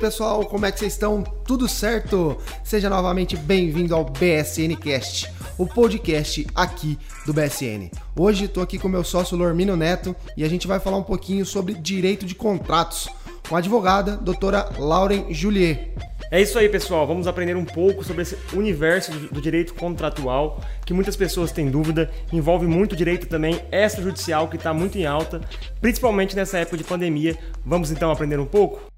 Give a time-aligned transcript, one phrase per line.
[0.00, 1.22] pessoal, como é que vocês estão?
[1.22, 2.38] Tudo certo?
[2.64, 7.90] Seja novamente bem-vindo ao BSN Cast, o podcast aqui do BSN.
[8.18, 11.44] Hoje estou aqui com meu sócio Lormino Neto e a gente vai falar um pouquinho
[11.44, 13.10] sobre direito de contratos
[13.46, 15.92] com a advogada doutora Lauren Juliet.
[16.30, 17.06] É isso aí, pessoal.
[17.06, 22.10] Vamos aprender um pouco sobre esse universo do direito contratual, que muitas pessoas têm dúvida.
[22.32, 25.42] Envolve muito direito também extrajudicial, que está muito em alta,
[25.78, 27.36] principalmente nessa época de pandemia.
[27.66, 28.89] Vamos então aprender um pouco?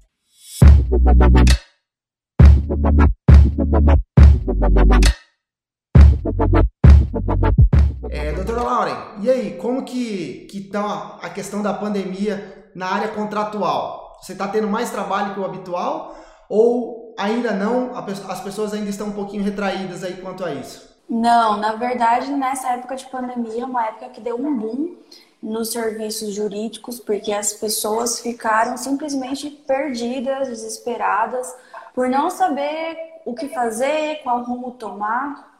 [8.09, 14.17] É, doutora Lauren, e aí, como que está a questão da pandemia na área contratual?
[14.21, 16.15] Você está tendo mais trabalho que o habitual
[16.49, 20.93] ou ainda não, as pessoas ainda estão um pouquinho retraídas aí quanto a isso?
[21.09, 24.95] Não, na verdade, nessa época de pandemia, uma época que deu um boom
[25.43, 31.53] nos serviços jurídicos, porque as pessoas ficaram simplesmente perdidas, desesperadas,
[31.93, 35.52] por não saber o que fazer, qual rumo tomar.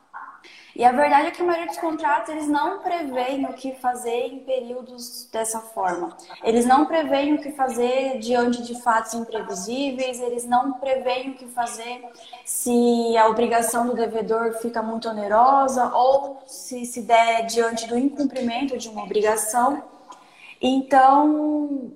[0.75, 4.27] E a verdade é que a maioria dos contratos eles não preveem o que fazer
[4.27, 6.17] em períodos dessa forma.
[6.43, 11.45] Eles não preveem o que fazer diante de fatos imprevisíveis, eles não preveem o que
[11.47, 12.03] fazer
[12.43, 18.75] se a obrigação do devedor fica muito onerosa ou se se der diante do incumprimento
[18.75, 19.83] de uma obrigação.
[20.59, 21.93] Então,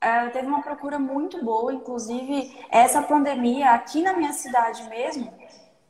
[0.00, 5.32] é, teve uma procura muito boa, inclusive essa pandemia aqui na minha cidade mesmo,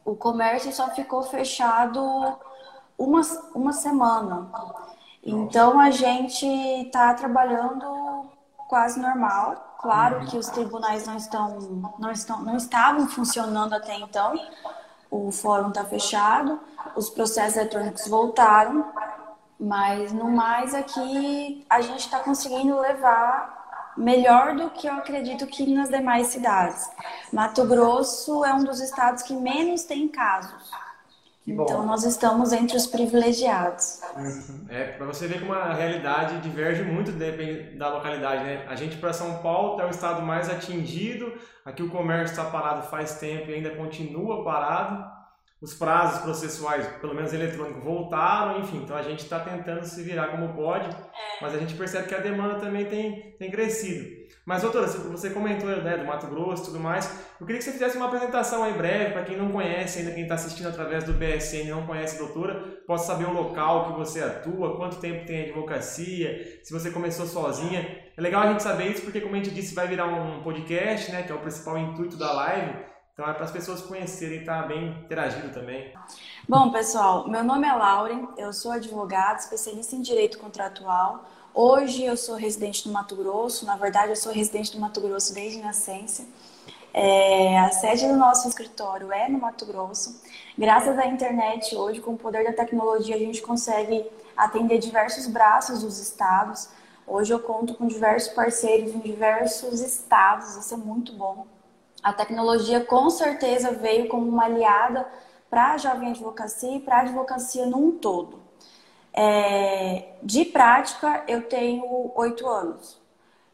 [0.08, 2.00] o comércio só ficou fechado
[2.96, 3.20] uma,
[3.54, 4.50] uma semana.
[5.22, 8.26] Então a gente está trabalhando
[8.68, 9.76] quase normal.
[9.78, 11.58] Claro que os tribunais não estão,
[11.98, 14.34] não estão, não estavam funcionando até então.
[15.10, 16.58] O fórum está fechado,
[16.96, 18.86] os processos eletrônicos voltaram,
[19.60, 23.57] mas no mais aqui a gente está conseguindo levar
[23.98, 26.88] melhor do que eu acredito que nas demais cidades.
[27.32, 30.70] Mato Grosso é um dos estados que menos tem casos.
[31.46, 34.02] Então nós estamos entre os privilegiados.
[34.14, 34.66] Uhum.
[34.68, 38.66] É, para você ver como a realidade diverge muito depende da localidade, né?
[38.68, 41.32] A gente para São Paulo é o estado mais atingido,
[41.64, 45.17] aqui o comércio está parado faz tempo e ainda continua parado
[45.60, 50.28] os prazos processuais, pelo menos eletrônicos, voltaram, enfim, então a gente está tentando se virar
[50.28, 51.42] como pode, é.
[51.42, 54.18] mas a gente percebe que a demanda também tem, tem crescido.
[54.48, 57.06] Mas, doutora, você comentou né, do Mato Grosso e tudo mais,
[57.38, 60.22] eu queria que você fizesse uma apresentação aí breve, para quem não conhece ainda, quem
[60.22, 62.54] está assistindo através do BSN e não conhece a doutora,
[62.86, 67.86] possa saber o local que você atua, quanto tempo tem advocacia, se você começou sozinha.
[68.16, 71.12] É legal a gente saber isso, porque, como a gente disse, vai virar um podcast,
[71.12, 72.72] né, que é o principal intuito da live,
[73.18, 75.92] então é para as pessoas conhecerem e tá bem interagido também.
[76.48, 81.28] Bom, pessoal, meu nome é Lauren, eu sou advogada, especialista em direito contratual.
[81.52, 85.34] Hoje eu sou residente do Mato Grosso, na verdade eu sou residente do Mato Grosso
[85.34, 86.24] desde nascença.
[86.94, 90.22] É, a sede do nosso escritório é no Mato Grosso.
[90.56, 94.06] Graças à internet, hoje, com o poder da tecnologia, a gente consegue
[94.36, 96.68] atender diversos braços dos estados.
[97.04, 101.57] Hoje eu conto com diversos parceiros em diversos estados, isso é muito bom.
[102.02, 105.06] A tecnologia com certeza veio como uma aliada
[105.50, 108.40] para a jovem advocacia e para a advocacia num todo.
[109.12, 113.00] É, de prática, eu tenho oito anos.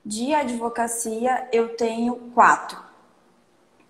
[0.04, 2.82] De advocacia, eu tenho quatro.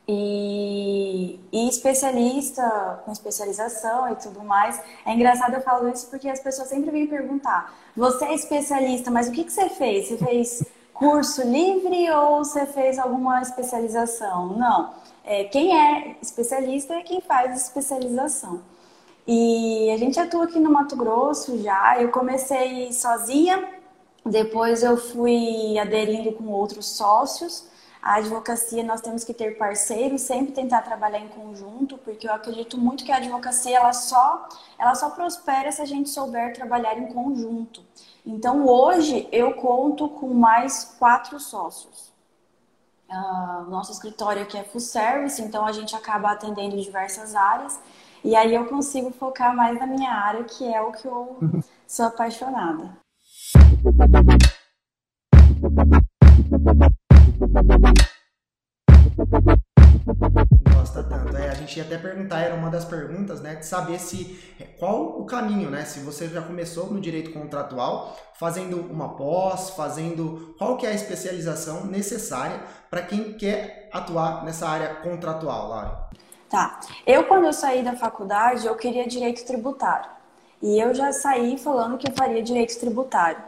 [0.06, 4.80] E, e, especialista, com especialização e tudo mais.
[5.04, 9.28] É engraçado eu falo isso porque as pessoas sempre vêm perguntar: você é especialista, mas
[9.28, 10.08] o que, que você fez?
[10.08, 10.62] Você fez
[10.94, 14.56] curso livre ou você fez alguma especialização?
[14.56, 14.94] Não.
[15.24, 18.62] É, quem é especialista é quem faz especialização.
[19.26, 22.00] E a gente atua aqui no Mato Grosso já.
[22.00, 23.68] Eu comecei sozinha,
[24.24, 27.66] depois eu fui aderindo com outros sócios.
[28.02, 32.76] A advocacia nós temos que ter parceiros, sempre tentar trabalhar em conjunto, porque eu acredito
[32.76, 34.46] muito que a advocacia ela só
[34.78, 37.82] ela só prospera se a gente souber trabalhar em conjunto.
[38.24, 42.12] Então hoje eu conto com mais quatro sócios.
[43.08, 47.78] Uh, nosso escritório aqui é full service, então a gente acaba atendendo diversas áreas.
[48.24, 51.38] E aí eu consigo focar mais na minha área, que é o que eu
[51.86, 52.96] sou apaixonada.
[61.74, 64.38] Gente até perguntar, era uma das perguntas, né, de saber se
[64.78, 65.84] qual o caminho, né?
[65.84, 70.94] Se você já começou no direito contratual, fazendo uma pós, fazendo qual que é a
[70.94, 76.04] especialização necessária para quem quer atuar nessa área contratual, Laura?
[76.48, 76.78] Tá.
[77.06, 80.10] Eu quando eu saí da faculdade, eu queria direito tributário.
[80.62, 83.42] E eu já saí falando que eu faria direito tributário.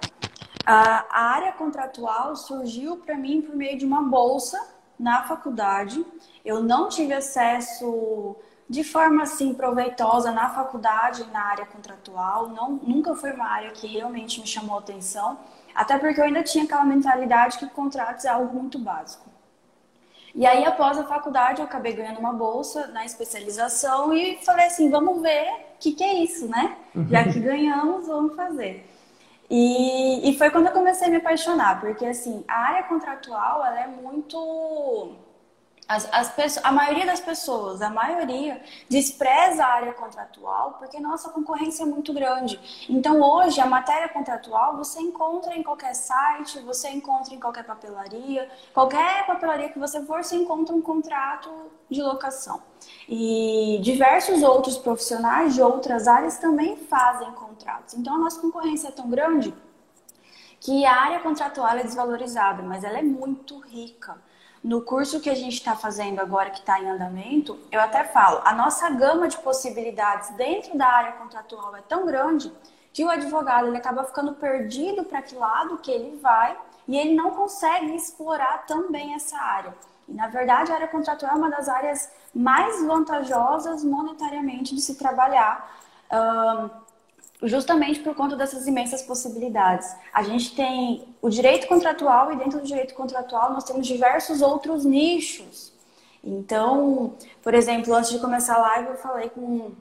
[0.67, 4.61] A área contratual surgiu para mim por meio de uma bolsa
[4.99, 6.05] na faculdade.
[6.47, 8.37] Eu não tive acesso
[8.71, 12.49] de forma assim proveitosa na faculdade, na área contratual.
[12.49, 15.39] Não, nunca foi uma área que realmente me chamou atenção,
[15.75, 19.29] até porque eu ainda tinha aquela mentalidade que contratos é algo muito básico.
[20.37, 24.89] E aí, após a faculdade, eu acabei ganhando uma bolsa na especialização e falei assim:
[24.89, 26.77] vamos ver o que, que é isso, né?
[27.09, 28.89] Já que ganhamos, vamos fazer.
[29.51, 33.81] E, e foi quando eu comecei a me apaixonar, porque assim, a área contratual ela
[33.81, 35.17] é muito
[35.89, 41.85] as, as a maioria das pessoas, a maioria, despreza a área contratual porque nossa concorrência
[41.85, 42.59] é muito grande.
[42.89, 48.51] Então, hoje, a matéria contratual você encontra em qualquer site, você encontra em qualquer papelaria,
[48.75, 51.51] qualquer papelaria que você for, você encontra um contrato
[51.89, 52.61] de locação.
[53.09, 57.95] E diversos outros profissionais de outras áreas também fazem contratos.
[57.95, 59.55] Então, a nossa concorrência é tão grande
[60.61, 64.21] que a área contratual é desvalorizada, mas ela é muito rica.
[64.67, 68.41] No curso que a gente está fazendo agora, que está em andamento, eu até falo,
[68.45, 72.53] a nossa gama de possibilidades dentro da área contratual é tão grande
[72.93, 76.59] que o advogado ele acaba ficando perdido para que lado que ele vai
[76.89, 79.73] e ele não consegue explorar também essa área.
[80.09, 84.97] E, na verdade, a área contratual é uma das áreas mais vantajosas monetariamente de se
[84.97, 85.79] trabalhar.
[87.43, 89.95] Justamente por conta dessas imensas possibilidades.
[90.13, 94.85] A gente tem o direito contratual e dentro do direito contratual nós temos diversos outros
[94.85, 95.73] nichos.
[96.25, 99.73] Então, por exemplo, antes de começar a live eu falei com,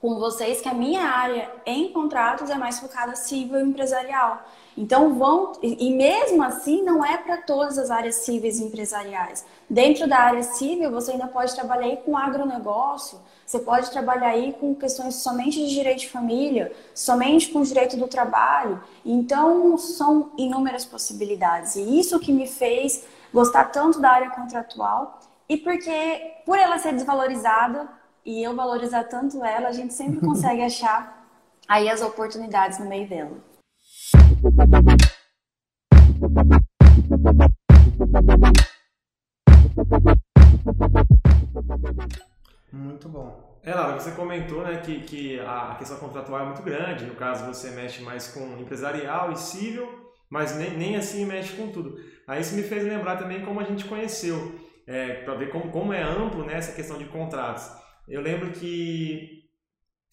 [0.00, 4.42] com vocês que a minha área em contratos é mais focada civil e empresarial.
[4.76, 9.44] Então vão e mesmo assim não é para todas as áreas cíveis e empresariais.
[9.68, 13.18] Dentro da área civil você ainda pode trabalhar com agronegócio,
[13.48, 18.06] você pode trabalhar aí com questões somente de direito de família, somente com direito do
[18.06, 18.78] trabalho.
[19.02, 25.18] Então são inúmeras possibilidades e isso que me fez gostar tanto da área contratual
[25.48, 27.88] e porque por ela ser desvalorizada
[28.22, 31.26] e eu valorizar tanto ela, a gente sempre consegue achar
[31.66, 33.38] aí as oportunidades no meio dela.
[43.68, 47.04] É, Laura, você comentou né, que, que a questão contratual é muito grande.
[47.04, 51.70] No caso, você mexe mais com empresarial e civil, mas nem, nem assim mexe com
[51.70, 52.00] tudo.
[52.26, 55.92] Aí isso me fez lembrar também como a gente conheceu, é, para ver como, como
[55.92, 57.70] é amplo né, essa questão de contratos.
[58.08, 59.44] Eu lembro que,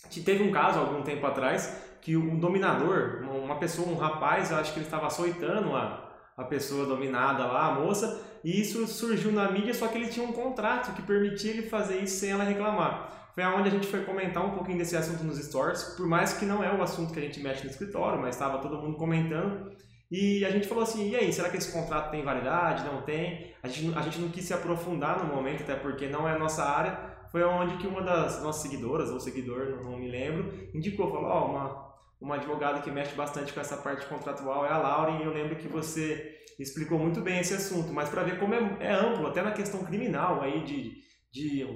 [0.10, 4.57] que teve um caso algum tempo atrás que um dominador, uma pessoa, um rapaz, eu
[4.57, 6.05] acho que ele estava açoitando a,
[6.35, 10.25] a pessoa dominada lá, a moça, e isso surgiu na mídia, só que ele tinha
[10.25, 13.29] um contrato que permitia ele fazer isso sem ela reclamar.
[13.33, 16.45] Foi aonde a gente foi comentar um pouquinho desse assunto nos stories, por mais que
[16.45, 19.71] não é o assunto que a gente mexe no escritório, mas estava todo mundo comentando.
[20.09, 22.85] E a gente falou assim, e aí, será que esse contrato tem validade?
[22.85, 23.53] Não tem?
[23.61, 26.39] A gente, a gente não quis se aprofundar no momento, até porque não é a
[26.39, 26.97] nossa área.
[27.31, 31.29] Foi onde que uma das nossas seguidoras, ou seguidor, não, não me lembro, indicou, falou,
[31.29, 31.84] ó, oh, uma,
[32.25, 35.56] uma advogada que mexe bastante com essa parte contratual é a Lauren, e eu lembro
[35.56, 39.44] que você explicou muito bem esse assunto, mas para ver como é, é, amplo, até
[39.44, 40.94] na questão criminal aí de,
[41.31, 41.68] de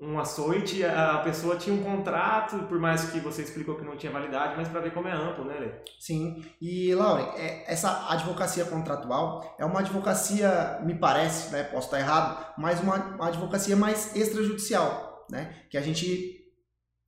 [0.00, 4.10] um açoite, a pessoa tinha um contrato, por mais que você explicou que não tinha
[4.10, 5.70] validade, mas para ver como é amplo, né, Lê?
[6.00, 12.00] Sim, e Lauren, é, essa advocacia contratual é uma advocacia, me parece, né, posso estar
[12.00, 16.40] errado, mas uma, uma advocacia mais extrajudicial, né, que a gente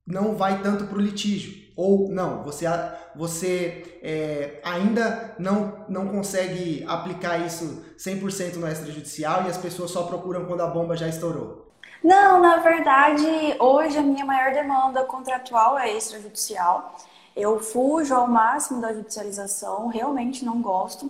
[0.07, 1.62] não vai tanto para o litígio.
[1.75, 2.67] Ou não, você,
[3.15, 10.03] você é, ainda não, não consegue aplicar isso 100% no extrajudicial e as pessoas só
[10.03, 11.71] procuram quando a bomba já estourou?
[12.03, 13.25] Não, na verdade,
[13.59, 16.95] hoje a minha maior demanda contratual é extrajudicial.
[17.35, 21.09] Eu fujo ao máximo da judicialização, realmente não gosto.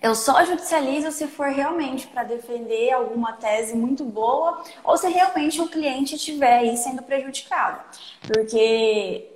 [0.00, 5.60] Eu só judicializo se for realmente para defender alguma tese muito boa ou se realmente
[5.60, 7.80] o cliente estiver aí sendo prejudicado.
[8.26, 9.35] Porque,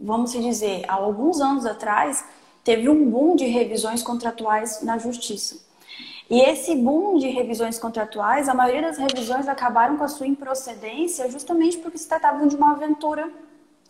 [0.00, 2.24] vamos dizer, há alguns anos atrás,
[2.64, 5.68] teve um boom de revisões contratuais na justiça.
[6.30, 11.28] E esse boom de revisões contratuais, a maioria das revisões acabaram com a sua improcedência
[11.28, 13.28] justamente porque se tratavam de uma aventura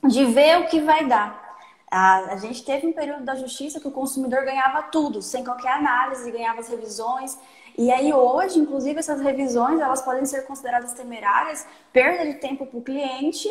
[0.09, 1.51] de ver o que vai dar.
[1.91, 5.73] A, a, gente teve um período da justiça que o consumidor ganhava tudo, sem qualquer
[5.73, 7.39] análise, ganhava as revisões.
[7.77, 12.79] E aí hoje, inclusive, essas revisões elas podem ser consideradas temerárias, perda de tempo para
[12.79, 13.51] o cliente,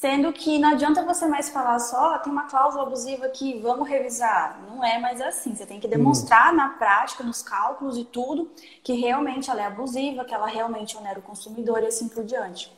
[0.00, 4.60] sendo que não adianta você mais falar só, tem uma cláusula abusiva aqui, vamos revisar.
[4.68, 5.54] Não é mais assim.
[5.54, 6.56] Você tem que demonstrar hum.
[6.56, 8.50] na prática, nos cálculos e tudo,
[8.82, 12.72] que realmente ela é abusiva, que ela realmente onera o consumidor e assim por diante.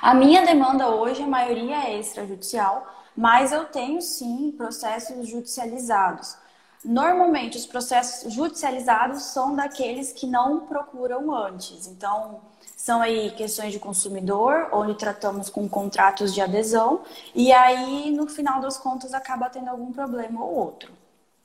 [0.00, 6.36] A minha demanda hoje, a maioria é extrajudicial mas eu tenho sim processos judicializados.
[6.84, 11.86] Normalmente, os processos judicializados são daqueles que não procuram antes.
[11.86, 12.42] Então,
[12.84, 17.00] são aí questões de consumidor, onde tratamos com contratos de adesão,
[17.34, 20.92] e aí, no final das contas, acaba tendo algum problema ou outro.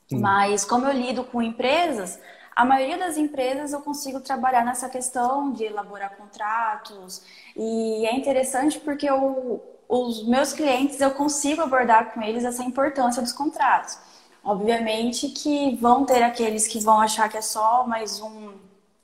[0.10, 0.20] Sim.
[0.20, 2.20] Mas, como eu lido com empresas,
[2.54, 7.22] a maioria das empresas eu consigo trabalhar nessa questão de elaborar contratos,
[7.56, 13.22] e é interessante porque eu, os meus clientes eu consigo abordar com eles essa importância
[13.22, 13.98] dos contratos.
[14.44, 18.52] Obviamente que vão ter aqueles que vão achar que é só mais um,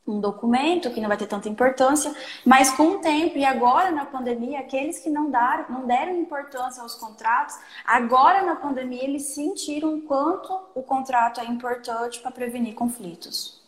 [0.07, 2.13] um documento, que não vai ter tanta importância,
[2.45, 6.83] mas com o tempo, e agora na pandemia, aqueles que não, dar, não deram importância
[6.83, 12.75] aos contratos, agora na pandemia eles sentiram o quanto o contrato é importante para prevenir
[12.75, 13.61] conflitos.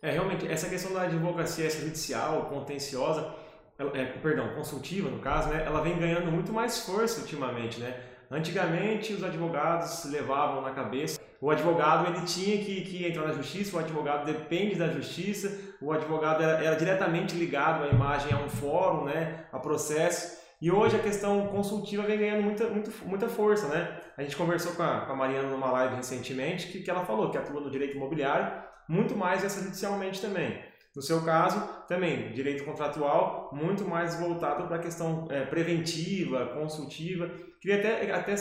[0.00, 3.34] É, realmente, essa questão da advocacia judicial, contenciosa,
[3.78, 7.96] é, perdão, consultiva no caso, né, ela vem ganhando muito mais força ultimamente, né?
[8.30, 13.76] Antigamente os advogados levavam na cabeça, o advogado ele tinha que, que entrar na justiça,
[13.76, 18.48] o advogado depende da justiça, o advogado era, era diretamente ligado à imagem, a um
[18.48, 20.36] fórum, né, a processo.
[20.60, 24.00] E hoje a questão consultiva vem ganhando muita, muita, muita força, né?
[24.16, 27.30] A gente conversou com a, com a Mariana numa live recentemente que, que ela falou
[27.30, 28.52] que atua no direito imobiliário
[28.88, 30.58] muito mais extrajudicialmente também.
[30.98, 37.30] No seu caso, também, direito contratual, muito mais voltado para a questão é, preventiva, consultiva.
[37.60, 38.34] Queria até, até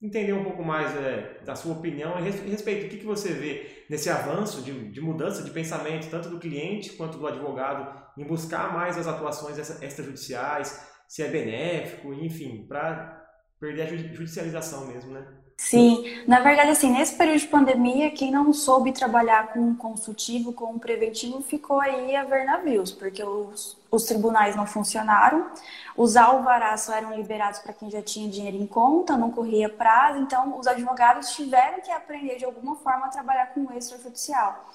[0.00, 3.84] entender um pouco mais é, da sua opinião a respeito do que, que você vê
[3.90, 8.72] nesse avanço de, de mudança de pensamento, tanto do cliente quanto do advogado, em buscar
[8.72, 13.22] mais as atuações extrajudiciais, se é benéfico, enfim, para
[13.60, 15.26] perder a judicialização mesmo, né?
[15.62, 20.54] Sim, na verdade, assim, nesse período de pandemia, quem não soube trabalhar com um consultivo,
[20.54, 25.50] com um preventivo, ficou aí a ver navios, porque os, os tribunais não funcionaram,
[25.94, 30.20] os alvarás só eram liberados para quem já tinha dinheiro em conta, não corria prazo,
[30.20, 34.66] então os advogados tiveram que aprender de alguma forma a trabalhar com o extrajudicial.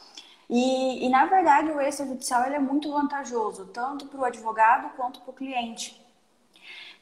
[0.47, 5.19] E, e na verdade, o extrajudicial ele é muito vantajoso, tanto para o advogado quanto
[5.21, 5.99] para o cliente,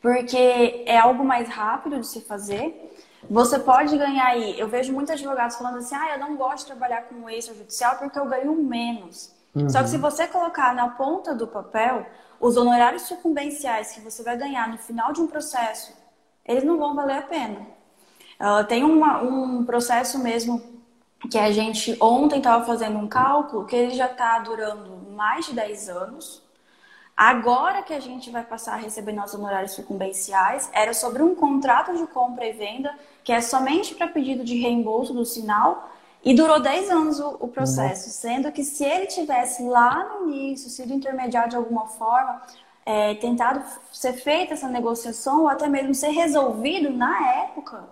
[0.01, 2.89] porque é algo mais rápido de se fazer
[3.29, 4.59] você pode ganhar aí.
[4.59, 8.17] Eu vejo muitos advogados falando assim: ah, eu não gosto de trabalhar com extrajudicial porque
[8.17, 9.33] eu ganho menos.
[9.55, 9.69] Uhum.
[9.69, 12.05] Só que se você colocar na ponta do papel
[12.39, 15.93] os honorários sucumbenciais que você vai ganhar no final de um processo,
[16.45, 17.59] eles não vão valer a pena.
[18.39, 20.61] Uh, tem uma, um processo mesmo
[21.29, 25.53] que a gente ontem estava fazendo um cálculo que ele já está durando mais de
[25.53, 26.42] 10 anos.
[27.15, 31.95] Agora que a gente vai passar a receber nossos honorários sucumbenciais, era sobre um contrato
[31.95, 32.93] de compra e venda
[33.23, 35.91] que é somente para pedido de reembolso do sinal
[36.23, 38.11] e durou 10 anos o, o processo, uhum.
[38.11, 42.41] sendo que se ele tivesse lá no início sido intermediado de alguma forma,
[42.85, 47.83] é, tentado ser feita essa negociação ou até mesmo ser resolvido na época,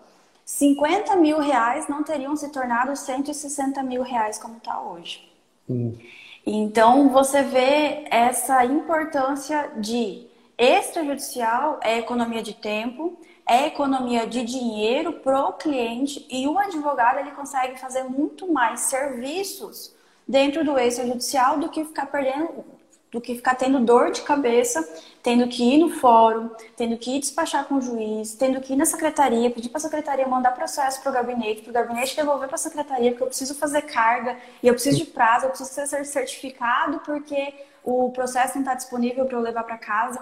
[0.45, 5.31] 50 mil reais não teriam se tornado 160 mil reais como está hoje.
[5.69, 5.97] Uhum.
[6.45, 13.17] Então, você vê essa importância de extrajudicial é economia de tempo,
[13.47, 18.81] é economia de dinheiro para o cliente e o advogado ele consegue fazer muito mais
[18.81, 19.95] serviços
[20.27, 22.63] dentro do extrajudicial do que ficar perdendo
[23.11, 24.87] do que ficar tendo dor de cabeça,
[25.21, 28.77] tendo que ir no fórum, tendo que ir despachar com o juiz, tendo que ir
[28.77, 32.47] na secretaria, pedir para a secretaria mandar processo para o gabinete, para o gabinete devolver
[32.47, 35.69] para a secretaria, porque eu preciso fazer carga e eu preciso de prazo, eu preciso
[35.69, 37.53] ser certificado porque
[37.83, 40.21] o processo não está disponível para eu levar para casa.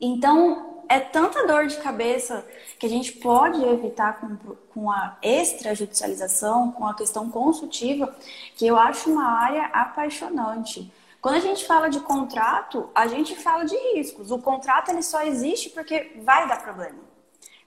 [0.00, 2.44] Então, é tanta dor de cabeça
[2.76, 4.36] que a gente pode evitar com,
[4.74, 8.12] com a extrajudicialização, com a questão consultiva,
[8.56, 10.90] que eu acho uma área apaixonante.
[11.20, 14.30] Quando a gente fala de contrato, a gente fala de riscos.
[14.30, 17.10] O contrato ele só existe porque vai dar problema.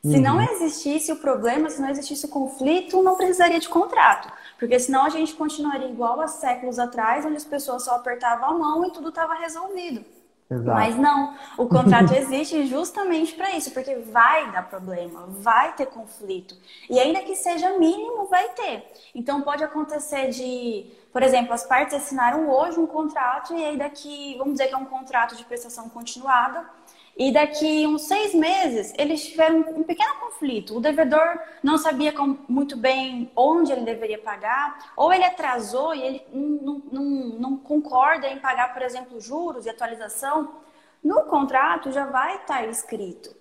[0.04, 0.22] Se uhum.
[0.22, 4.30] não existisse o problema, se não existisse o conflito, não precisaria de contrato.
[4.60, 8.54] Porque senão a gente continuaria igual há séculos atrás, onde as pessoas só apertavam a
[8.54, 10.04] mão e tudo estava resolvido.
[10.50, 10.78] Exato.
[10.78, 16.56] Mas não, o contrato existe justamente para isso, porque vai dar problema, vai ter conflito.
[16.90, 18.92] E ainda que seja mínimo, vai ter.
[19.16, 24.36] Então pode acontecer de por exemplo, as partes assinaram hoje um contrato e aí daqui,
[24.36, 26.68] vamos dizer que é um contrato de prestação continuada,
[27.16, 30.78] e daqui uns seis meses eles tiveram um pequeno conflito.
[30.78, 32.14] O devedor não sabia
[32.50, 38.28] muito bem onde ele deveria pagar, ou ele atrasou e ele não, não, não concorda
[38.28, 40.56] em pagar, por exemplo, juros e atualização.
[41.04, 43.36] No contrato já vai estar escrito.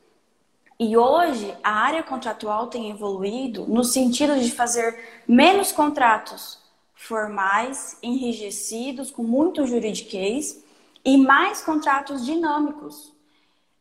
[0.78, 6.58] E hoje a área contratual tem evoluído no sentido de fazer menos contratos
[6.94, 10.62] formais, enrijecidos, com muito juridiquês,
[11.04, 13.12] e mais contratos dinâmicos.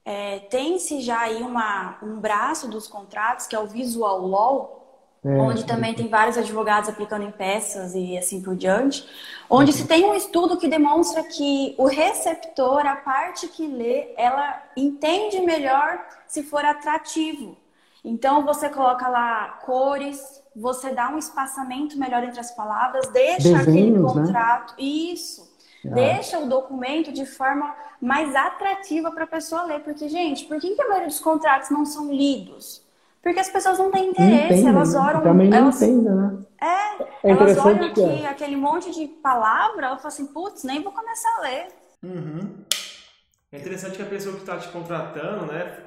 [0.03, 4.81] É, Tem-se já aí uma, um braço dos contratos, que é o Visual Law,
[5.23, 9.07] é, onde também tem vários advogados aplicando em peças e assim por diante,
[9.47, 14.63] onde se tem um estudo que demonstra que o receptor, a parte que lê, ela
[14.75, 17.55] entende melhor se for atrativo.
[18.03, 23.61] Então você coloca lá cores, você dá um espaçamento melhor entre as palavras, deixa Desenhos,
[23.61, 24.01] aquele né?
[24.01, 24.83] contrato, né?
[24.83, 25.50] isso.
[25.85, 25.89] Ah.
[25.93, 29.79] Deixa o documento de forma mais atrativa para a pessoa ler.
[29.81, 32.85] Porque, gente, por que, que a maioria dos contratos não são lidos?
[33.21, 35.21] Porque as pessoas não têm interesse, entende, elas olham.
[35.21, 36.37] Também não elas, entendem, né?
[36.59, 38.27] É, é elas olham aqui, é.
[38.27, 41.67] aquele monte de palavra, ela fala assim, putz, nem vou começar a ler.
[42.03, 42.63] Uhum.
[43.51, 45.77] É interessante que a pessoa que está te contratando, né?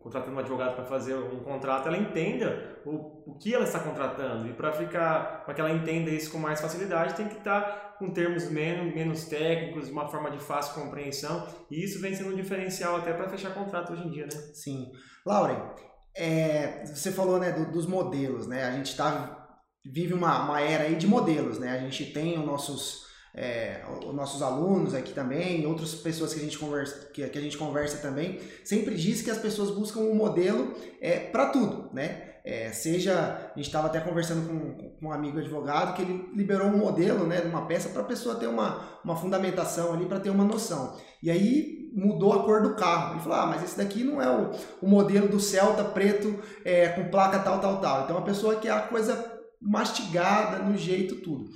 [0.00, 4.48] Contratando um advogado para fazer um contrato, ela entenda o, o que ela está contratando.
[4.48, 7.96] E para ficar, para que ela entenda isso com mais facilidade, tem que estar tá
[7.98, 11.46] com termos menos, menos técnicos, de uma forma de fácil compreensão.
[11.70, 14.40] E isso vem sendo um diferencial até para fechar contrato hoje em dia, né?
[14.54, 14.90] Sim.
[15.26, 15.70] Lauren,
[16.16, 18.64] é, você falou né, do, dos modelos, né?
[18.64, 21.72] A gente tá, vive uma, uma era aí de modelos, né?
[21.72, 26.42] A gente tem os nossos, é, os nossos alunos aqui também, outras pessoas que a
[26.42, 30.14] gente conversa, que, que a gente conversa também, sempre diz que as pessoas buscam um
[30.14, 32.26] modelo é, para tudo, né?
[32.42, 36.68] É, seja, a gente estava até conversando com, com, um amigo advogado que ele liberou
[36.68, 40.20] um modelo, né, de uma peça para a pessoa ter uma, uma fundamentação ali, para
[40.20, 40.96] ter uma noção.
[41.22, 43.14] E aí mudou a cor do carro.
[43.14, 46.88] Ele falou, ah, mas esse daqui não é o, o modelo do Celta preto é,
[46.88, 48.04] com placa tal, tal, tal.
[48.04, 51.50] Então a pessoa quer a coisa mastigada no jeito tudo.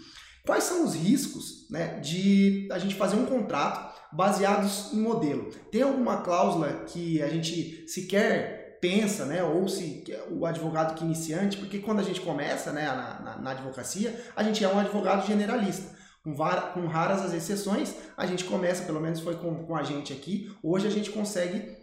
[0.47, 5.51] Quais são os riscos né, de a gente fazer um contrato baseados em modelo?
[5.71, 11.07] Tem alguma cláusula que a gente sequer pensa, né, ou se o advogado que é
[11.07, 14.79] iniciante, porque quando a gente começa né, na, na, na advocacia, a gente é um
[14.79, 19.77] advogado generalista com, com raras as exceções, a gente começa, pelo menos foi com, com
[19.77, 21.77] a gente aqui, hoje a gente consegue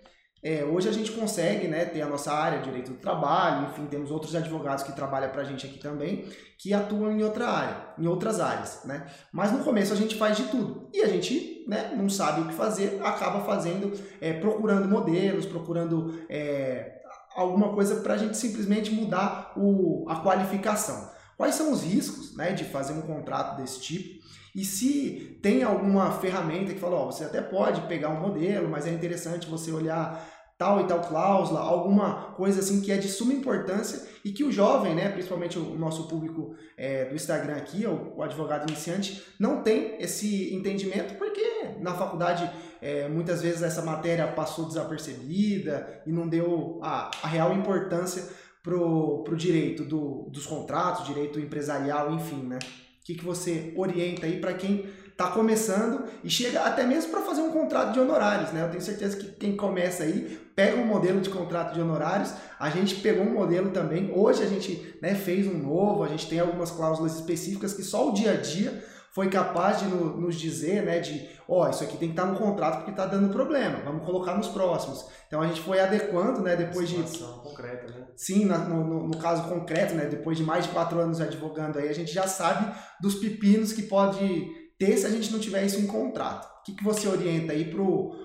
[0.43, 4.09] é, hoje a gente consegue né, ter a nossa área, direito do trabalho, enfim, temos
[4.09, 6.25] outros advogados que trabalham para a gente aqui também,
[6.57, 9.05] que atuam em outra área, em outras áreas, né?
[9.31, 12.47] Mas no começo a gente faz de tudo e a gente né, não sabe o
[12.47, 17.01] que fazer, acaba fazendo, é, procurando modelos, procurando é,
[17.35, 21.11] alguma coisa para a gente simplesmente mudar o, a qualificação.
[21.37, 24.21] Quais são os riscos né, de fazer um contrato desse tipo?
[24.53, 28.85] E se tem alguma ferramenta que fala, ó, você até pode pegar um modelo, mas
[28.85, 30.30] é interessante você olhar
[30.61, 34.51] tal e tal cláusula, alguma coisa assim que é de suma importância e que o
[34.51, 39.63] jovem, né, principalmente o nosso público é, do Instagram aqui, o, o, advogado iniciante, não
[39.63, 41.41] tem esse entendimento porque
[41.79, 42.47] na faculdade
[42.79, 48.29] é, muitas vezes essa matéria passou desapercebida e não deu a, a real importância
[48.61, 52.59] pro, pro direito do, dos contratos, direito empresarial, enfim, né?
[53.01, 57.21] O que, que você orienta aí para quem está começando e chega até mesmo para
[57.21, 58.63] fazer um contrato de honorários, né?
[58.63, 62.33] Eu tenho certeza que quem começa aí pega um modelo de contrato de honorários.
[62.59, 64.11] A gente pegou um modelo também.
[64.13, 66.03] Hoje a gente né, fez um novo.
[66.03, 69.85] A gente tem algumas cláusulas específicas que só o dia a dia foi capaz de
[69.85, 72.77] no, nos dizer, né, de, ó, oh, isso aqui tem que estar tá no contrato
[72.77, 75.05] porque está dando problema, vamos colocar nos próximos.
[75.27, 76.95] Então a gente foi adequando, né, depois de...
[77.43, 78.07] concreta, né?
[78.15, 81.89] Sim, na, no, no, caso concreto, né, depois de mais de quatro anos advogando aí,
[81.89, 85.79] a gente já sabe dos pepinos que pode ter se a gente não tiver isso
[85.79, 86.49] em contrato.
[86.59, 88.15] O que, que você orienta aí pro,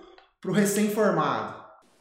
[0.40, 1.54] pro recém-formado?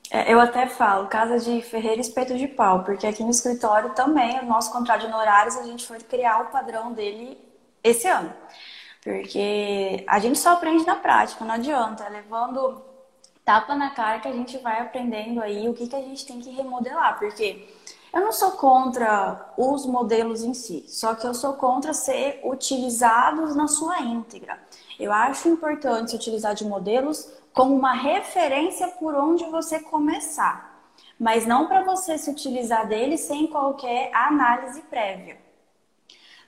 [0.10, 4.40] É, eu até falo, casa de ferreiro espeto de pau, porque aqui no escritório também,
[4.40, 7.38] o nosso contrato de honorários, a gente foi criar o padrão dele
[7.84, 8.32] esse ano.
[9.04, 12.06] Porque a gente só aprende na prática, não adianta.
[12.06, 12.82] É levando
[13.44, 16.40] tapa na cara que a gente vai aprendendo aí o que, que a gente tem
[16.40, 17.20] que remodelar.
[17.20, 17.68] Porque
[18.16, 23.54] eu não sou contra os modelos em si, só que eu sou contra ser utilizados
[23.58, 24.58] na sua íntegra.
[24.98, 31.68] Eu acho importante utilizar de modelos como uma referência por onde você começar, mas não
[31.68, 35.38] para você se utilizar deles sem qualquer análise prévia.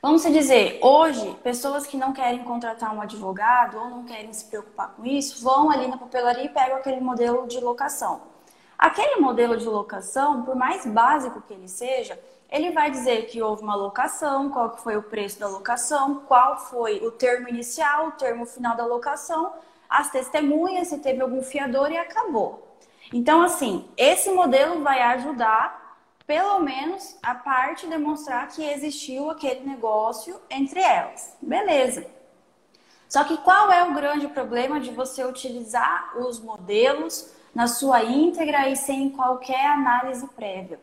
[0.02, 4.94] Vamos dizer, hoje, pessoas que não querem contratar um advogado ou não querem se preocupar
[4.96, 8.37] com isso, vão ali na papelaria e pegam aquele modelo de locação.
[8.78, 13.64] Aquele modelo de locação, por mais básico que ele seja, ele vai dizer que houve
[13.64, 18.12] uma locação, qual que foi o preço da locação, qual foi o termo inicial, o
[18.12, 19.54] termo final da locação,
[19.90, 22.78] as testemunhas, se teve algum fiador e acabou.
[23.12, 25.88] Então, assim, esse modelo vai ajudar
[26.26, 31.34] pelo menos a parte demonstrar que existiu aquele negócio entre elas.
[31.42, 32.06] Beleza.
[33.08, 38.70] Só que qual é o grande problema de você utilizar os modelos na sua íntegra
[38.70, 40.80] e sem qualquer análise prévia?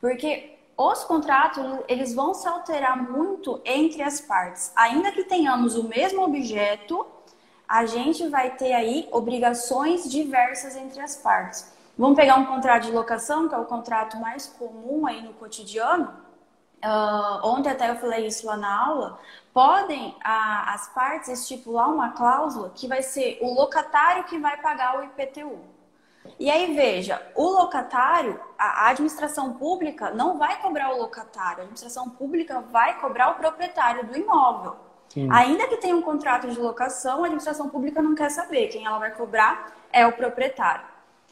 [0.00, 4.72] Porque os contratos, eles vão se alterar muito entre as partes.
[4.74, 7.06] Ainda que tenhamos o mesmo objeto,
[7.68, 11.72] a gente vai ter aí obrigações diversas entre as partes.
[11.96, 16.12] Vamos pegar um contrato de locação, que é o contrato mais comum aí no cotidiano.
[16.84, 19.20] Uh, ontem até eu falei isso lá na aula.
[19.54, 24.98] Podem a, as partes estipular uma cláusula que vai ser o locatário que vai pagar
[24.98, 25.75] o IPTU.
[26.38, 32.10] E aí veja, o locatário, a administração pública não vai cobrar o locatário, a administração
[32.10, 34.76] pública vai cobrar o proprietário do imóvel.
[35.08, 35.28] Sim.
[35.30, 38.68] Ainda que tenha um contrato de locação, a administração pública não quer saber.
[38.68, 40.84] Quem ela vai cobrar é o proprietário.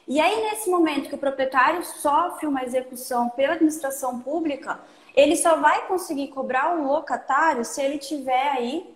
[0.07, 4.81] E aí, nesse momento que o proprietário sofre uma execução pela administração pública,
[5.15, 8.94] ele só vai conseguir cobrar o locatário se ele tiver aí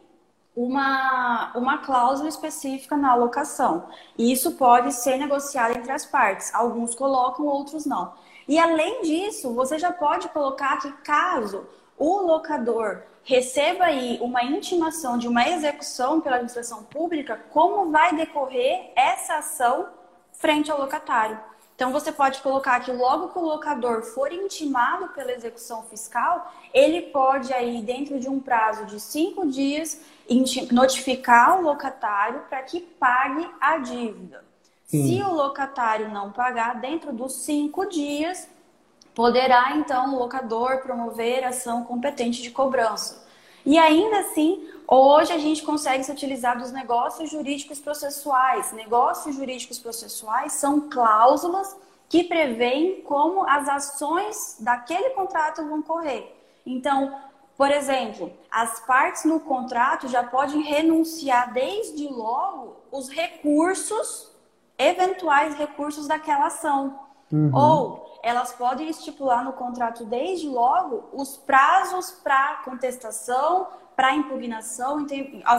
[0.58, 3.86] uma, uma cláusula específica na alocação.
[4.18, 6.52] E isso pode ser negociado entre as partes.
[6.52, 8.12] Alguns colocam, outros não.
[8.48, 11.64] E além disso, você já pode colocar que caso
[11.96, 18.90] o locador receba aí uma intimação de uma execução pela administração pública, como vai decorrer
[18.96, 19.86] essa ação
[20.32, 21.38] frente ao locatário.
[21.76, 27.02] Então você pode colocar que logo que o locador for intimado pela execução fiscal, ele
[27.02, 30.00] pode aí dentro de um prazo de cinco dias
[30.72, 34.44] notificar o locatário para que pague a dívida.
[34.84, 35.06] Sim.
[35.06, 38.48] Se o locatário não pagar dentro dos cinco dias,
[39.18, 43.26] Poderá, então, o locador promover ação competente de cobrança.
[43.66, 48.70] E ainda assim, hoje a gente consegue se utilizar dos negócios jurídicos processuais.
[48.70, 51.76] Negócios jurídicos processuais são cláusulas
[52.08, 56.32] que prevêem como as ações daquele contrato vão correr.
[56.64, 57.12] Então,
[57.58, 64.30] por exemplo, as partes no contrato já podem renunciar desde logo os recursos,
[64.78, 67.00] eventuais recursos daquela ação.
[67.32, 67.50] Uhum.
[67.52, 73.66] Ou elas podem estipular no contrato desde logo os prazos para contestação,
[73.96, 75.04] para impugnação.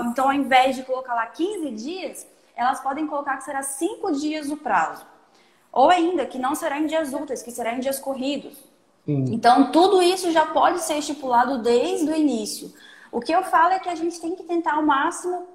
[0.10, 4.50] Então, ao invés de colocar lá 15 dias, elas podem colocar que será 5 dias
[4.50, 5.06] o prazo.
[5.70, 8.69] Ou ainda, que não será em dias úteis, que será em dias corridos.
[9.08, 12.72] Então, tudo isso já pode ser estipulado desde o início.
[13.12, 15.48] O que eu falo é que a gente tem que tentar ao máximo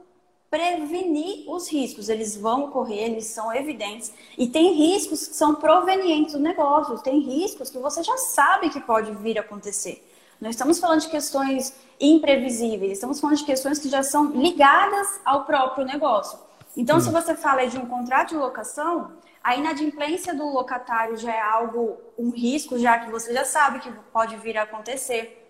[0.51, 2.09] prevenir os riscos.
[2.09, 4.13] Eles vão ocorrer, eles são evidentes.
[4.39, 8.81] E tem riscos que são provenientes do negócio, tem riscos que você já sabe que
[8.81, 10.09] pode vir a acontecer.
[10.41, 15.45] Não estamos falando de questões imprevisíveis, estamos falando de questões que já são ligadas ao
[15.45, 16.39] próprio negócio.
[16.77, 19.13] Então, se você fala de um contrato de locação,
[19.45, 23.93] a inadimplência do locatário já é algo, um risco, já que você já sabe que
[24.11, 25.43] pode vir a acontecer.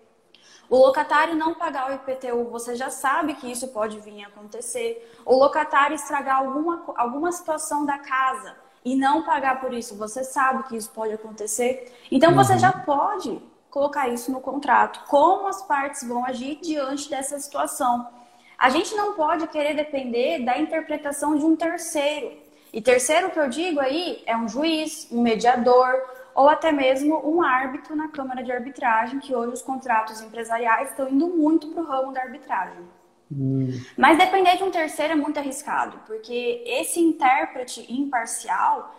[0.69, 5.13] O locatário não pagar o IPTU, você já sabe que isso pode vir a acontecer.
[5.25, 10.63] O locatário estragar alguma, alguma situação da casa e não pagar por isso, você sabe
[10.63, 11.95] que isso pode acontecer.
[12.11, 12.35] Então uhum.
[12.35, 15.07] você já pode colocar isso no contrato.
[15.07, 18.09] Como as partes vão agir diante dessa situação?
[18.57, 22.44] A gente não pode querer depender da interpretação de um terceiro.
[22.75, 25.93] E terceiro que eu digo aí é um juiz, um mediador,
[26.35, 31.07] ou até mesmo um árbitro na Câmara de Arbitragem, que hoje os contratos empresariais estão
[31.07, 32.83] indo muito para o ramo da arbitragem.
[33.31, 33.69] Hum.
[33.97, 38.93] Mas depender de um terceiro é muito arriscado, porque esse intérprete imparcial,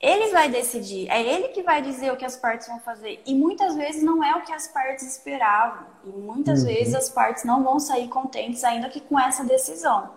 [0.00, 3.22] ele vai decidir, é ele que vai dizer o que as partes vão fazer.
[3.24, 5.86] E muitas vezes não é o que as partes esperavam.
[6.04, 6.66] E muitas uhum.
[6.66, 10.10] vezes as partes não vão sair contentes ainda que com essa decisão.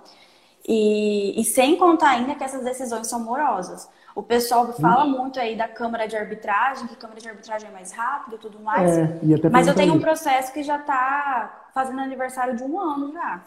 [0.67, 3.89] E, e sem contar ainda que essas decisões são morosas.
[4.15, 7.91] O pessoal fala muito aí da Câmara de Arbitragem, que Câmara de Arbitragem é mais
[7.91, 8.97] rápida e tudo mais.
[8.97, 9.19] É,
[9.51, 13.43] mas eu tenho um processo que já está fazendo aniversário de um ano já.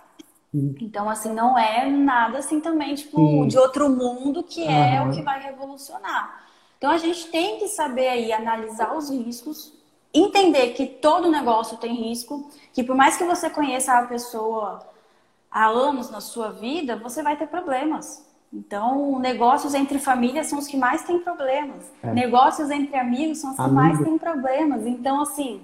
[0.80, 5.22] Então, assim, não é nada assim também, tipo, de outro mundo que é o que
[5.22, 6.44] vai revolucionar.
[6.78, 9.72] Então, a gente tem que saber aí analisar os riscos,
[10.12, 14.80] entender que todo negócio tem risco, que por mais que você conheça a pessoa
[15.50, 18.24] há anos na sua vida, você vai ter problemas.
[18.52, 21.90] Então, negócios entre famílias são os que mais têm problemas.
[22.02, 22.12] É.
[22.12, 23.76] Negócios entre amigos são os que Amigo.
[23.76, 24.86] mais têm problemas.
[24.86, 25.62] Então, assim,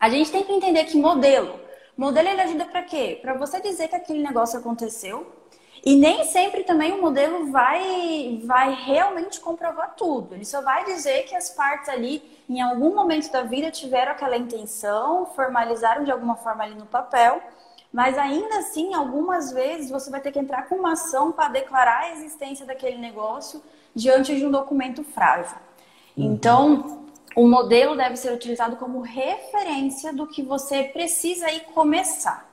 [0.00, 1.60] a gente tem que entender que modelo.
[1.96, 3.18] Modelo ele ajuda para quê?
[3.22, 5.32] Para você dizer que aquele negócio aconteceu.
[5.84, 10.34] E nem sempre também o modelo vai, vai realmente comprovar tudo.
[10.34, 14.36] Ele só vai dizer que as partes ali, em algum momento da vida, tiveram aquela
[14.36, 17.40] intenção, formalizaram de alguma forma ali no papel
[17.94, 22.00] mas ainda assim, algumas vezes você vai ter que entrar com uma ação para declarar
[22.00, 23.62] a existência daquele negócio
[23.94, 25.56] diante de um documento frágil.
[26.16, 26.24] Uhum.
[26.32, 27.04] Então,
[27.36, 32.50] o modelo deve ser utilizado como referência do que você precisa ir começar,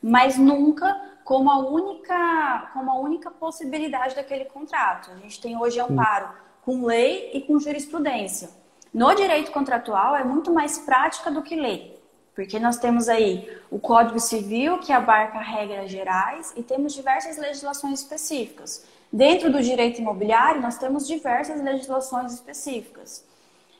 [0.00, 5.10] mas nunca como a única, como a única possibilidade daquele contrato.
[5.10, 6.28] A gente tem hoje amparo
[6.62, 8.48] com lei e com jurisprudência.
[8.92, 11.93] No direito contratual é muito mais prática do que lei.
[12.34, 18.00] Porque nós temos aí o Código Civil, que abarca regras gerais, e temos diversas legislações
[18.00, 18.84] específicas.
[19.12, 23.24] Dentro do direito imobiliário, nós temos diversas legislações específicas.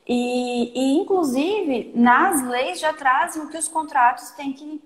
[0.06, 4.82] E, e, inclusive, nas leis já trazem o que os contratos têm que,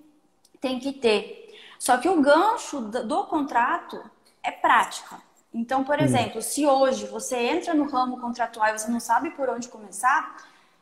[0.61, 1.55] têm que ter.
[1.79, 4.03] Só que o gancho do, do contrato
[4.43, 5.21] é prática.
[5.53, 6.05] Então, por hum.
[6.05, 10.37] exemplo, se hoje você entra no ramo contratual e você não sabe por onde começar,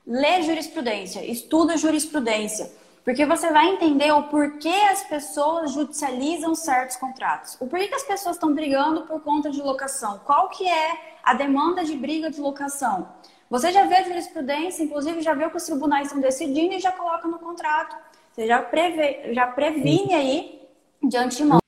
[0.07, 2.71] lê jurisprudência, estuda jurisprudência,
[3.05, 7.57] porque você vai entender o porquê as pessoas judicializam certos contratos.
[7.61, 10.21] O porquê que as pessoas estão brigando por conta de locação.
[10.25, 13.09] Qual que é a demanda de briga de locação?
[13.49, 16.81] Você já vê a jurisprudência, inclusive já vê o que os tribunais estão decidindo e
[16.81, 17.97] já coloca no contrato.
[18.33, 20.69] Você já, prevê, já previne aí
[21.01, 21.59] de antemão.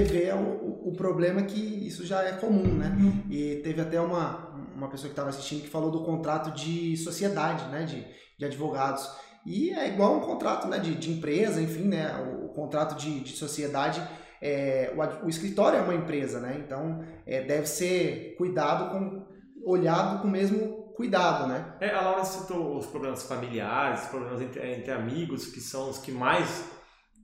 [0.00, 2.96] TV, é o, o problema é que isso já é comum, né?
[3.30, 7.64] E teve até uma, uma pessoa que estava assistindo que falou do contrato de sociedade,
[7.70, 7.84] né?
[7.84, 8.04] De,
[8.38, 9.08] de advogados.
[9.44, 12.14] E é igual um contrato né, de, de empresa, enfim, né?
[12.18, 14.02] O, o contrato de, de sociedade,
[14.40, 16.62] é, o, o, escritório é uma empresa, né?
[16.64, 19.26] Então é, deve ser cuidado com,
[19.64, 21.74] olhado com o mesmo cuidado, né?
[21.80, 25.98] É, a Laura citou os problemas familiares, os problemas entre, entre amigos, que são os
[25.98, 26.64] que mais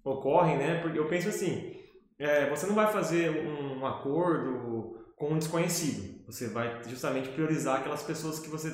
[0.04, 0.81] ocorrem, né?
[0.81, 1.77] Porque eu penso assim,
[2.18, 6.24] é, você não vai fazer um, um acordo com um desconhecido.
[6.26, 8.72] Você vai justamente priorizar aquelas pessoas que você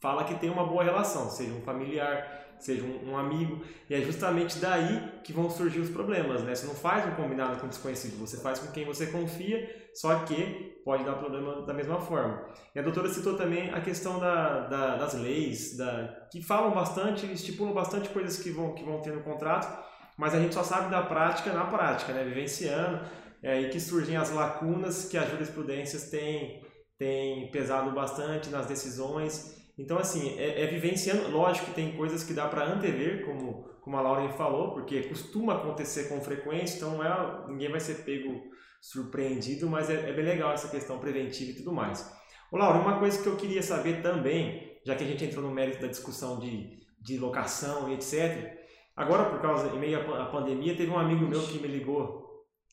[0.00, 4.00] fala que tem uma boa relação, seja um familiar, seja um, um, amigo, e é
[4.00, 6.54] justamente daí que vão surgir os problemas, né?
[6.54, 10.20] Você não faz um combinado com um desconhecido, você faz com quem você confia, só
[10.20, 12.44] que pode dar problema da mesma forma.
[12.74, 17.26] E a doutora citou também a questão da, da, das leis, da, que falam bastante,
[17.32, 19.84] estipulam bastante coisas que vão, que vão ter no contrato,
[20.18, 22.24] mas a gente só sabe da prática na prática, né?
[22.24, 23.04] Vivenciando,
[23.42, 26.62] é aí que surgem as lacunas que as jurisprudências têm,
[26.98, 31.30] têm pesado bastante nas decisões, então, assim, é, é, vivenciando.
[31.30, 35.54] Lógico que tem coisas que dá para antever, como, como a Lauren falou, porque costuma
[35.54, 38.42] acontecer com frequência, então é, ninguém vai ser pego
[38.80, 42.12] surpreendido, mas é, é bem legal essa questão preventiva e tudo mais.
[42.50, 45.54] Ô, Laura, uma coisa que eu queria saber também, já que a gente entrou no
[45.54, 48.61] mérito da discussão de, de locação e etc.
[48.96, 52.22] Agora, por causa, em meio à pandemia, teve um amigo meu que me ligou.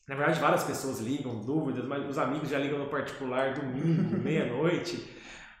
[0.08, 5.08] Na verdade, várias pessoas ligam, dúvidas, mas os amigos já ligam no particular domingo, meia-noite.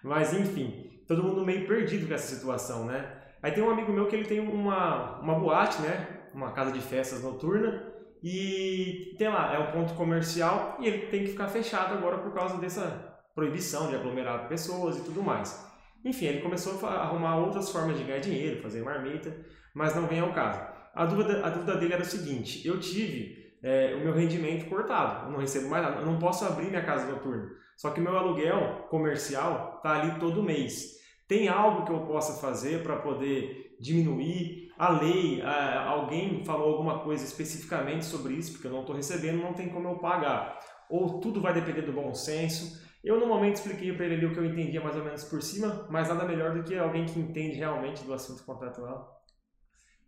[0.02, 3.18] Mas, enfim, todo mundo meio perdido com essa situação, né?
[3.42, 6.28] Aí tem um amigo meu que ele tem uma, uma boate, né?
[6.34, 7.90] Uma casa de festas noturna
[8.22, 12.32] e tem lá, é um ponto comercial e ele tem que ficar fechado agora por
[12.34, 15.66] causa dessa proibição de aglomerar pessoas e tudo mais.
[16.04, 19.34] Enfim, ele começou a arrumar outras formas de ganhar dinheiro, fazer marmita,
[19.74, 20.60] mas não vem ao caso.
[20.94, 25.26] A dúvida, a dúvida dele era o seguinte: eu tive é, o meu rendimento cortado,
[25.26, 27.48] eu não recebo mais nada, eu não posso abrir minha casa noturna.
[27.76, 30.98] Só que meu aluguel comercial está ali todo mês.
[31.26, 34.70] Tem algo que eu possa fazer para poder diminuir?
[34.76, 39.52] A lei, alguém falou alguma coisa especificamente sobre isso, porque eu não estou recebendo, não
[39.52, 40.58] tem como eu pagar.
[40.88, 42.82] Ou tudo vai depender do bom senso.
[43.02, 45.42] Eu, no momento, expliquei para ele ali o que eu entendia mais ou menos por
[45.42, 49.19] cima, mas nada melhor do que alguém que entende realmente do assunto contratual.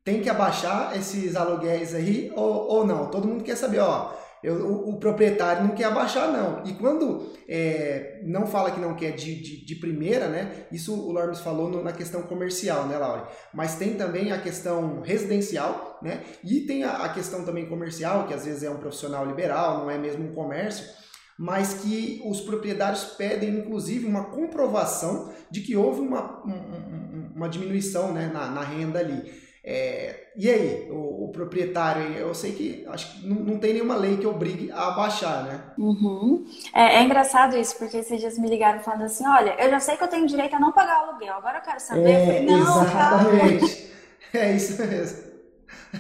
[0.05, 3.11] Tem que abaixar esses aluguéis aí ou, ou não?
[3.11, 6.65] Todo mundo quer saber, ó eu, o, o, proprietário não quer abaixar, não.
[6.67, 10.67] E quando é, não fala que não quer de, de, de primeira, né?
[10.73, 13.29] Isso o Lormes falou no, na questão comercial, né, Laura?
[13.55, 16.25] Mas tem também a questão residencial, né?
[16.43, 19.91] E tem a, a questão também comercial, que às vezes é um profissional liberal, não
[19.91, 21.03] é mesmo um comércio
[21.39, 26.41] mas que os proprietários pedem, inclusive, uma comprovação de que houve uma,
[27.35, 29.33] uma diminuição né, na, na renda ali.
[29.65, 33.95] É, e aí, o, o, proprietário, eu sei que acho que não, não, tem nenhuma
[33.95, 35.61] lei que obrigue a abaixar, né?
[35.79, 36.45] Uhum.
[36.75, 39.97] É, é, engraçado isso, porque esses dias me ligaram falando assim: olha, eu já sei
[39.97, 42.11] que eu tenho direito a não pagar aluguel, agora eu quero saber.
[42.11, 43.93] É, falei, não, exatamente.
[44.35, 45.31] É isso mesmo.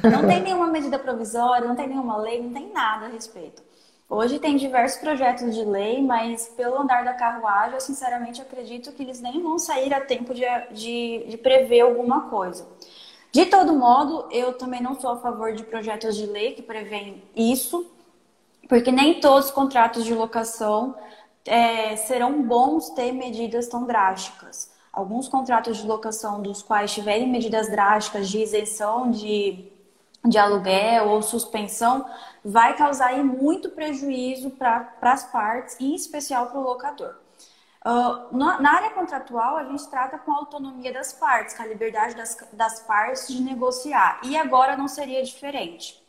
[0.03, 3.62] Não tem nenhuma medida provisória, não tem nenhuma lei, não tem nada a respeito.
[4.09, 9.03] Hoje tem diversos projetos de lei, mas pelo andar da carruagem, eu sinceramente acredito que
[9.03, 12.66] eles nem vão sair a tempo de, de, de prever alguma coisa.
[13.33, 17.23] De todo modo, eu também não sou a favor de projetos de lei que prevêem
[17.35, 17.90] isso,
[18.68, 20.95] porque nem todos os contratos de locação
[21.47, 24.71] é, serão bons ter medidas tão drásticas.
[24.92, 29.64] Alguns contratos de locação dos quais tiverem medidas drásticas de isenção de,
[30.27, 32.05] de aluguel ou suspensão
[32.45, 37.22] vai causar muito prejuízo para as partes, em especial para o locador.
[37.85, 42.14] Uh, na, área contratual, a gente trata com a autonomia das partes, com a liberdade
[42.14, 44.21] das, das partes de negociar.
[44.23, 46.01] E agora não seria diferente.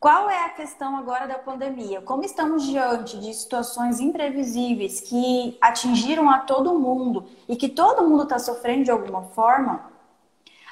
[0.00, 2.02] Qual é a questão agora da pandemia?
[2.02, 8.24] Como estamos diante de situações imprevisíveis que atingiram a todo mundo e que todo mundo
[8.24, 9.90] está sofrendo de alguma forma,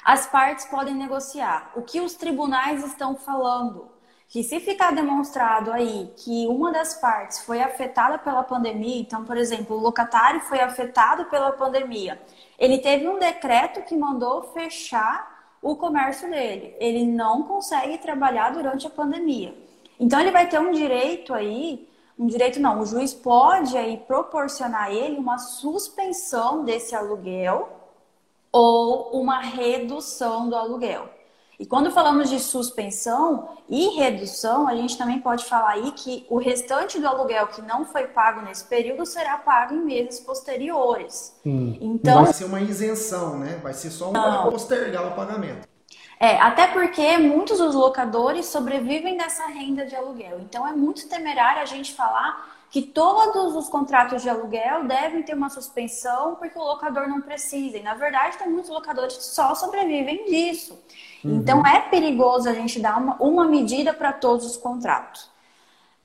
[0.03, 1.71] as partes podem negociar.
[1.75, 3.94] O que os tribunais estão falando?
[4.27, 9.37] Que se ficar demonstrado aí que uma das partes foi afetada pela pandemia, então, por
[9.37, 12.21] exemplo, o locatário foi afetado pela pandemia,
[12.57, 16.75] ele teve um decreto que mandou fechar o comércio dele.
[16.79, 19.55] Ele não consegue trabalhar durante a pandemia.
[19.99, 24.85] Então ele vai ter um direito aí, um direito não, o juiz pode aí proporcionar
[24.85, 27.69] a ele uma suspensão desse aluguel
[28.51, 31.09] ou uma redução do aluguel.
[31.59, 36.37] E quando falamos de suspensão e redução, a gente também pode falar aí que o
[36.37, 41.33] restante do aluguel que não foi pago nesse período será pago em meses posteriores.
[41.45, 41.77] Hum.
[41.79, 43.59] Então, vai ser uma isenção, né?
[43.63, 45.67] Vai ser só um postergar o pagamento.
[46.19, 50.39] É, até porque muitos dos locadores sobrevivem dessa renda de aluguel.
[50.39, 55.33] Então é muito temerário a gente falar que todos os contratos de aluguel devem ter
[55.33, 57.77] uma suspensão porque o locador não precisa.
[57.77, 60.77] E, na verdade, tem muitos locadores que só sobrevivem disso.
[61.25, 61.37] Uhum.
[61.37, 65.29] Então, é perigoso a gente dar uma, uma medida para todos os contratos.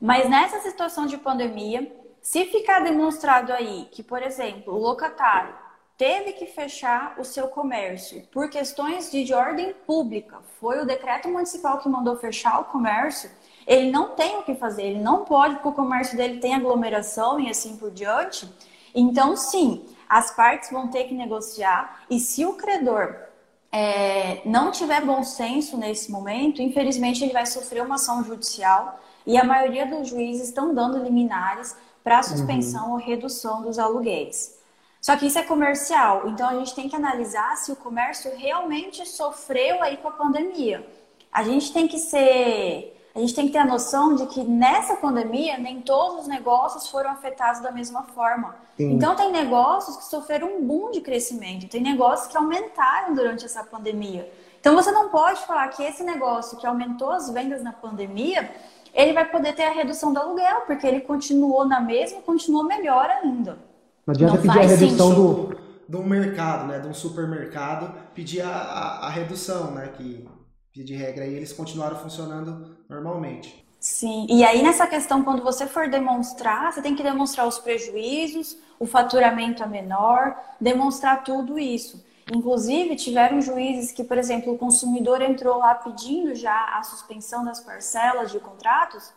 [0.01, 5.55] Mas nessa situação de pandemia, se ficar demonstrado aí que, por exemplo, o locatário
[5.99, 11.29] teve que fechar o seu comércio por questões de, de ordem pública, foi o decreto
[11.29, 13.31] municipal que mandou fechar o comércio,
[13.67, 17.39] ele não tem o que fazer, ele não pode, porque o comércio dele tem aglomeração
[17.39, 18.51] e assim por diante.
[18.95, 23.30] Então, sim, as partes vão ter que negociar e se o credor
[23.73, 29.39] é, não tiver bom senso nesse momento, infelizmente ele vai sofrer uma ação judicial e
[29.39, 32.93] a maioria dos juízes estão dando liminares para suspensão uhum.
[32.93, 34.59] ou redução dos aluguéis.
[35.01, 39.07] Só que isso é comercial, então a gente tem que analisar se o comércio realmente
[39.07, 40.87] sofreu aí com a pandemia.
[41.33, 44.95] A gente tem que ser a gente tem que ter a noção de que nessa
[44.97, 48.55] pandemia nem todos os negócios foram afetados da mesma forma.
[48.77, 48.93] Sim.
[48.93, 53.65] Então tem negócios que sofreram um boom de crescimento, tem negócios que aumentaram durante essa
[53.65, 54.31] pandemia.
[54.61, 58.49] Então você não pode falar que esse negócio que aumentou as vendas na pandemia,
[58.95, 63.11] ele vai poder ter a redução do aluguel, porque ele continuou na mesma, continuou melhor
[63.11, 63.59] ainda.
[64.07, 65.57] Não adianta não pedir a redução do,
[65.89, 70.29] do mercado, né, de um supermercado, pedir a, a, a redução, né, que
[70.73, 73.65] de regra aí eles continuaram funcionando normalmente.
[73.79, 78.59] Sim, e aí nessa questão, quando você for demonstrar, você tem que demonstrar os prejuízos,
[78.79, 82.05] o faturamento é menor, demonstrar tudo isso.
[82.31, 87.61] Inclusive, tiveram juízes que, por exemplo, o consumidor entrou lá pedindo já a suspensão das
[87.61, 89.13] parcelas de contratos,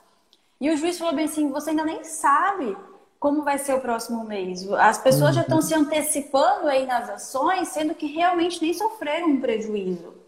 [0.62, 2.77] e o juiz falou bem assim: você ainda nem sabe
[3.19, 4.69] como vai ser o próximo mês.
[4.71, 5.36] As pessoas uhum.
[5.36, 10.22] já estão se antecipando aí nas ações, sendo que realmente nem sofreram um prejuízo.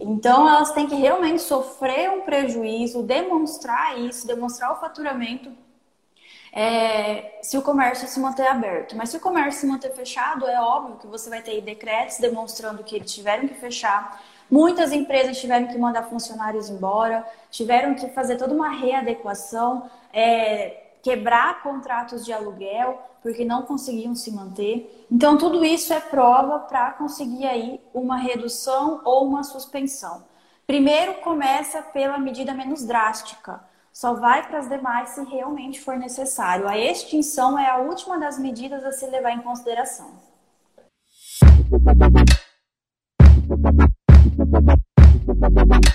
[0.00, 5.50] Então, elas têm que realmente sofrer um prejuízo, demonstrar isso, demonstrar o faturamento,
[6.52, 8.94] é, se o comércio se manter aberto.
[8.96, 12.84] Mas se o comércio se manter fechado, é óbvio que você vai ter decretos demonstrando
[12.84, 14.22] que eles tiveram que fechar.
[14.50, 19.90] Muitas empresas tiveram que mandar funcionários embora, tiveram que fazer toda uma readequação.
[20.12, 25.06] É, quebrar contratos de aluguel porque não conseguiam se manter.
[25.10, 30.22] Então, tudo isso é prova para conseguir aí uma redução ou uma suspensão.
[30.66, 33.64] Primeiro, começa pela medida menos drástica.
[33.90, 36.68] Só vai para as demais se realmente for necessário.
[36.68, 40.12] A extinção é a última das medidas a se levar em consideração.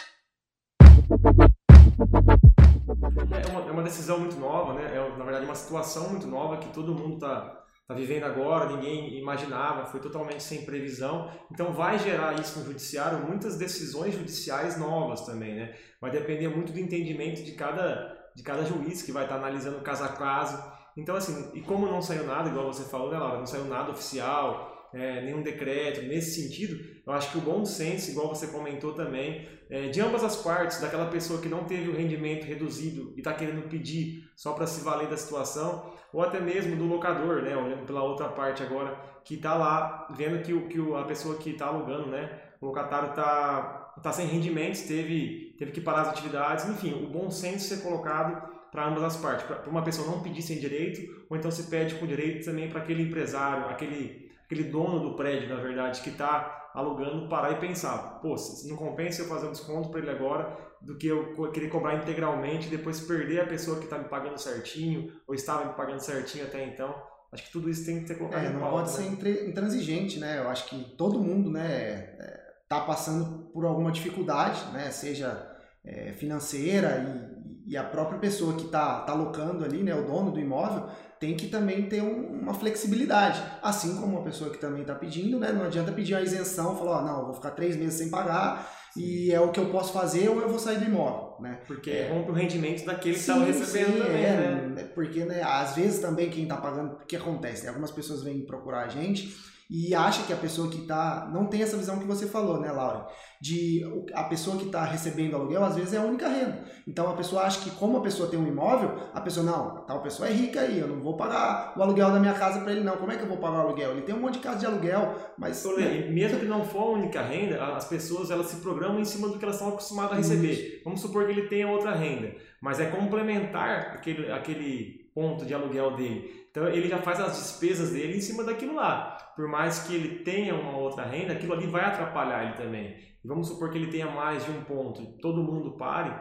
[3.90, 4.96] decisão muito nova, né?
[4.96, 9.18] É, na verdade, uma situação muito nova que todo mundo está tá vivendo agora, ninguém
[9.18, 11.30] imaginava, foi totalmente sem previsão.
[11.52, 15.76] Então, vai gerar isso no judiciário muitas decisões judiciais novas também, né?
[16.00, 19.82] Vai depender muito do entendimento de cada, de cada juiz que vai estar tá analisando
[19.82, 20.64] caso a caso.
[20.96, 23.40] Então, assim, e como não saiu nada, igual você falou, né, Laura?
[23.40, 28.12] Não saiu nada oficial, é, nenhum decreto nesse sentido, eu acho que o bom senso,
[28.12, 31.96] igual você comentou também, é, de ambas as partes, daquela pessoa que não teve o
[31.96, 36.76] rendimento reduzido e está querendo pedir só para se valer da situação, ou até mesmo
[36.76, 40.80] do locador, né, olhando pela outra parte agora, que está lá vendo que, o, que
[40.96, 45.82] a pessoa que está alugando, né, o locatário está tá sem rendimentos, teve, teve que
[45.82, 49.84] parar as atividades, enfim, o bom senso ser colocado para ambas as partes, para uma
[49.84, 53.66] pessoa não pedir sem direito, ou então se pede com direito também para aquele empresário,
[53.66, 54.19] aquele
[54.50, 58.36] aquele dono do prédio, na verdade, que está alugando, parar e pensar, pô,
[58.66, 62.68] não compensa eu fazer um desconto para ele agora do que eu querer cobrar integralmente
[62.68, 66.46] e depois perder a pessoa que está me pagando certinho ou estava me pagando certinho
[66.46, 66.96] até então.
[67.32, 69.22] Acho que tudo isso tem que ser colocado é, não pauta, pode né?
[69.22, 70.40] ser intransigente, né?
[70.40, 72.16] Eu acho que todo mundo, né,
[72.64, 74.90] está é, passando por alguma dificuldade, né?
[74.90, 75.48] Seja
[75.86, 77.32] é, financeira
[77.68, 80.90] e, e, a própria pessoa que está tá alocando ali, né, o dono do imóvel,
[81.20, 83.42] tem que também ter um, uma flexibilidade.
[83.62, 85.52] Assim como a pessoa que também está pedindo, né?
[85.52, 88.80] Não adianta pedir a isenção, falar, oh, não, eu vou ficar três meses sem pagar
[88.98, 91.60] e é o que eu posso fazer ou eu vou sair do imóvel, né?
[91.68, 94.84] Porque é, rompe o rendimento daquele que estava recebendo sim, também, é, né?
[94.96, 97.64] Porque, né, às vezes também quem está pagando, o que acontece?
[97.64, 97.70] Né?
[97.70, 99.36] Algumas pessoas vêm procurar a gente
[99.70, 102.72] e acha que a pessoa que está não tem essa visão que você falou, né,
[102.72, 103.06] Laura?
[103.40, 103.84] De
[104.16, 106.66] a pessoa que está recebendo aluguel às vezes é a única renda.
[106.88, 110.02] Então a pessoa acha que como a pessoa tem um imóvel, a pessoa não, tal
[110.02, 112.84] pessoa é rica aí, eu não vou pagar o aluguel da minha casa para ele
[112.84, 112.98] não.
[112.98, 113.92] Como é que eu vou pagar o aluguel?
[113.92, 116.10] Ele tem um monte de casa de aluguel, mas né?
[116.10, 119.38] mesmo que não for a única renda, as pessoas elas se programam em cima do
[119.38, 120.52] que elas estão acostumadas a receber.
[120.52, 120.84] Isso.
[120.84, 125.98] Vamos supor que ele tenha outra renda, mas é complementar aquele aquele ponto de aluguel
[125.98, 126.48] dele.
[126.50, 129.18] Então ele já faz as despesas dele em cima daquilo lá.
[129.36, 132.96] Por mais que ele tenha uma outra renda, aquilo ali vai atrapalhar ele também.
[133.24, 136.14] Vamos supor que ele tenha mais de um ponto, todo mundo pare,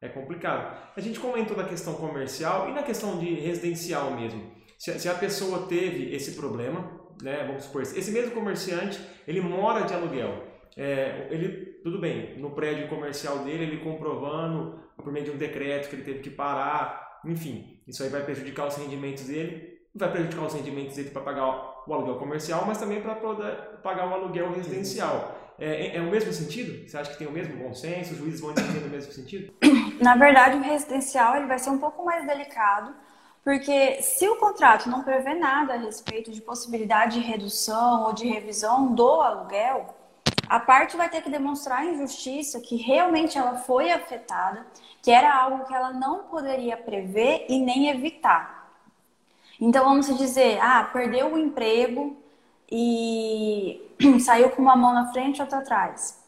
[0.00, 0.74] é complicado.
[0.96, 4.52] A gente comentou da questão comercial e na questão de residencial mesmo.
[4.78, 8.98] Se, se a pessoa teve esse problema, né, vamos supor, esse mesmo comerciante,
[9.28, 10.44] ele mora de aluguel.
[10.78, 15.90] É, ele, tudo bem, no prédio comercial dele, ele comprovando por meio de um decreto
[15.90, 20.44] que ele teve que parar, enfim, isso aí vai prejudicar os rendimentos dele vai prejudicar
[20.44, 23.14] os rendimentos dele para pagar o aluguel comercial, mas também para
[23.82, 25.34] pagar o aluguel residencial.
[25.58, 26.86] É, é, é, o mesmo sentido?
[26.86, 28.12] Você acha que tem o mesmo consenso?
[28.12, 29.54] Os juízes vão entender no mesmo sentido?
[30.00, 32.94] Na verdade, o residencial ele vai ser um pouco mais delicado,
[33.42, 38.26] porque se o contrato não prevê nada a respeito de possibilidade de redução ou de
[38.26, 39.96] revisão do aluguel,
[40.48, 44.66] a parte vai ter que demonstrar em justiça que realmente ela foi afetada,
[45.02, 48.70] que era algo que ela não poderia prever e nem evitar.
[49.60, 52.16] Então vamos dizer, ah, perdeu o emprego
[52.70, 53.80] e
[54.20, 56.22] saiu com uma mão na frente e outra atrás.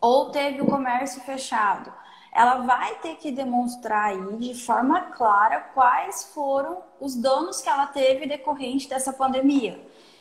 [0.00, 1.92] Ou teve o comércio fechado.
[2.32, 7.86] Ela vai ter que demonstrar aí de forma clara quais foram os danos que ela
[7.86, 9.80] teve decorrente dessa pandemia.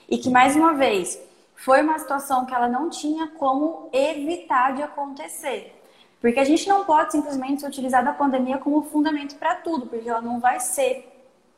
[0.09, 1.19] E que, mais uma vez,
[1.58, 5.74] foi uma situação que ela não tinha como evitar de acontecer.
[6.22, 10.22] Porque a gente não pode simplesmente utilizar da pandemia como fundamento para tudo, porque ela
[10.22, 11.14] não vai ser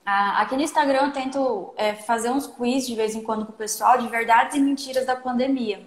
[0.06, 3.56] aqui no Instagram eu tento é, fazer uns quiz de vez em quando com o
[3.56, 5.86] pessoal de verdades e mentiras da pandemia.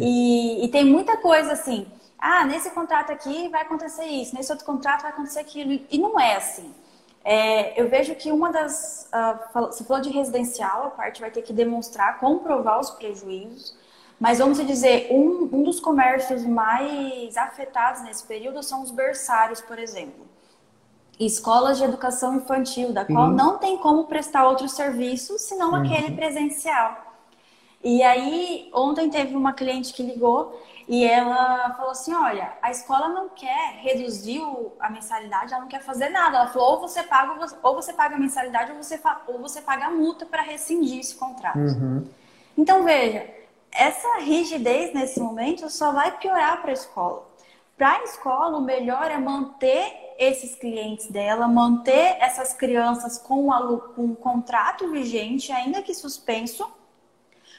[0.00, 1.86] E, e, tem muita coisa assim.
[2.18, 5.80] Ah, nesse contrato aqui vai acontecer isso, nesse outro contrato vai acontecer aquilo.
[5.90, 6.70] E não é assim.
[7.28, 9.10] É, eu vejo que uma das.
[9.12, 13.76] Uh, você falou de residencial, a parte vai ter que demonstrar, comprovar os prejuízos.
[14.18, 19.78] Mas vamos dizer, um, um dos comércios mais afetados nesse período são os berçários, por
[19.78, 20.24] exemplo
[21.18, 23.34] escolas de educação infantil, da qual uhum.
[23.34, 25.76] não tem como prestar outro serviço senão uhum.
[25.76, 27.06] aquele presencial.
[27.82, 33.08] E aí, ontem teve uma cliente que ligou e ela falou assim: Olha, a escola
[33.08, 34.40] não quer reduzir
[34.78, 36.38] a mensalidade, ela não quer fazer nada.
[36.38, 39.86] Ela falou: ou você paga, ou você paga a mensalidade, ou você, ou você paga
[39.86, 41.58] a multa para rescindir esse contrato.
[41.58, 42.06] Uhum.
[42.56, 43.28] Então, veja,
[43.72, 47.26] essa rigidez nesse momento só vai piorar para a escola.
[47.76, 53.48] Para a escola, o melhor é manter esses clientes dela, manter essas crianças com,
[53.94, 56.66] com um contrato vigente, ainda que suspenso,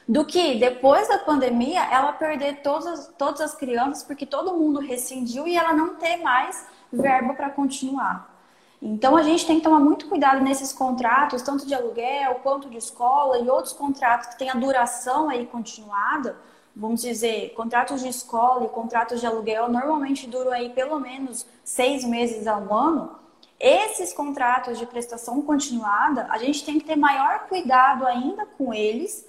[0.08, 5.48] do que depois da pandemia ela perder todas, todas as crianças, porque todo mundo rescindiu
[5.48, 8.34] e ela não ter mais verba para continuar.
[8.82, 12.78] Então a gente tem que tomar muito cuidado nesses contratos, tanto de aluguel quanto de
[12.78, 16.38] escola e outros contratos que têm a duração aí continuada,
[16.76, 22.06] vamos dizer, contratos de escola e contratos de aluguel normalmente duram aí pelo menos seis
[22.06, 23.18] meses a um ano.
[23.60, 29.27] Esses contratos de prestação continuada, a gente tem que ter maior cuidado ainda com eles,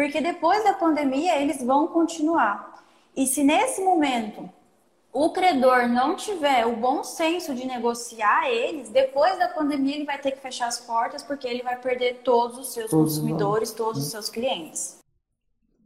[0.00, 2.82] porque depois da pandemia eles vão continuar.
[3.14, 4.48] E se nesse momento
[5.12, 10.16] o credor não tiver o bom senso de negociar eles, depois da pandemia ele vai
[10.16, 14.02] ter que fechar as portas porque ele vai perder todos os seus todos consumidores, todos
[14.02, 14.99] os seus clientes.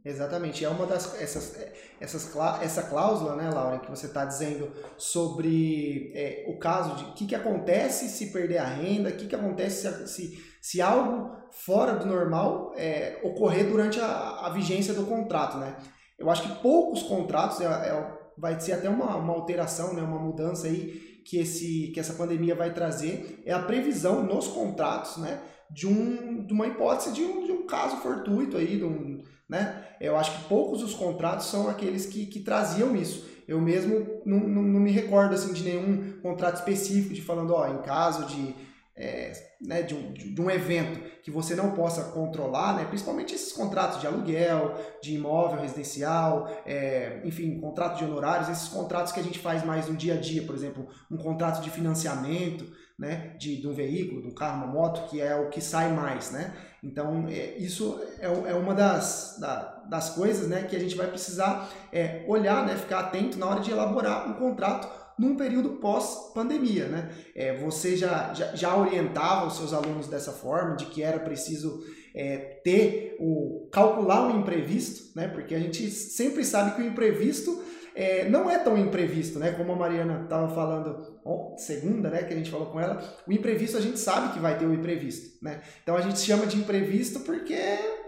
[0.05, 0.63] Exatamente.
[0.63, 1.57] É uma das essas,
[1.99, 2.31] essas
[2.61, 7.25] essa cláusula, né, Laura, que você está dizendo sobre é, o caso de o que,
[7.25, 11.95] que acontece se perder a renda, o que, que acontece se, se, se algo fora
[11.95, 15.75] do normal é, ocorrer durante a, a, vigência do contrato, né?
[16.19, 20.19] Eu acho que poucos contratos é, é, vai ser até uma, uma alteração, né, uma
[20.19, 25.41] mudança aí que esse que essa pandemia vai trazer é a previsão nos contratos, né,
[25.71, 29.85] de um de uma hipótese de um, de um caso fortuito aí, de um né?
[29.99, 33.25] Eu acho que poucos os contratos são aqueles que, que traziam isso.
[33.47, 37.67] Eu mesmo não, não, não me recordo assim de nenhum contrato específico de falando, ó,
[37.67, 38.55] em caso de
[38.97, 43.51] é, né, de, um, de um evento que você não possa controlar, né, principalmente esses
[43.51, 49.23] contratos de aluguel, de imóvel residencial, é, enfim, contrato de honorários, esses contratos que a
[49.23, 52.65] gente faz mais no dia a dia, por exemplo, um contrato de financiamento
[52.97, 55.91] né, de, de um veículo, de um carro, uma moto, que é o que sai
[55.91, 56.31] mais.
[56.31, 56.53] Né?
[56.81, 61.07] Então, é, isso é, é uma das, da, das coisas né, que a gente vai
[61.07, 66.87] precisar é, olhar, né, ficar atento na hora de elaborar um contrato num período pós-pandemia.
[66.87, 67.09] Né?
[67.35, 71.83] É, você já, já, já, orientava os seus alunos dessa forma, de que era preciso
[72.13, 75.27] é, ter o calcular o imprevisto, né?
[75.27, 77.61] porque a gente sempre sabe que o imprevisto
[77.95, 79.51] é, não é tão imprevisto, né?
[79.53, 81.15] Como a Mariana estava falando
[81.57, 82.23] segunda, né?
[82.23, 84.73] Que a gente falou com ela, o imprevisto a gente sabe que vai ter o
[84.73, 85.61] imprevisto, né?
[85.81, 87.57] Então a gente chama de imprevisto porque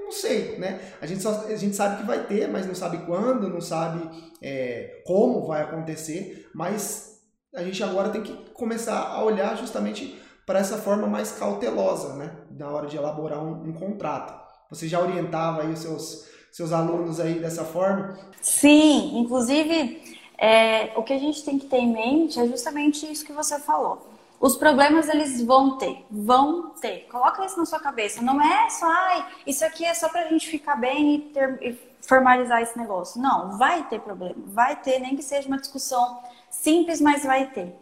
[0.01, 0.79] não sei, né?
[1.01, 4.09] A gente, só, a gente sabe que vai ter, mas não sabe quando, não sabe
[4.41, 7.21] é, como vai acontecer, mas
[7.55, 12.38] a gente agora tem que começar a olhar justamente para essa forma mais cautelosa, né?
[12.51, 14.33] Na hora de elaborar um, um contrato.
[14.69, 18.18] Você já orientava aí os seus, seus alunos aí dessa forma?
[18.41, 23.26] Sim, inclusive é, o que a gente tem que ter em mente é justamente isso
[23.26, 24.08] que você falou.
[24.39, 27.08] Os problemas eles vão ter, vão ter.
[27.10, 28.22] Coloca isso na sua cabeça.
[28.22, 31.80] Não é só, ai, isso aqui é só pra gente ficar bem e, ter, e
[32.02, 33.20] formalizar esse negócio.
[33.20, 34.36] Não, vai ter problema.
[34.45, 36.20] Vai ter, nem que seja uma discussão
[36.52, 37.76] simples, mas vai ter.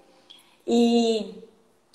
[0.66, 1.44] E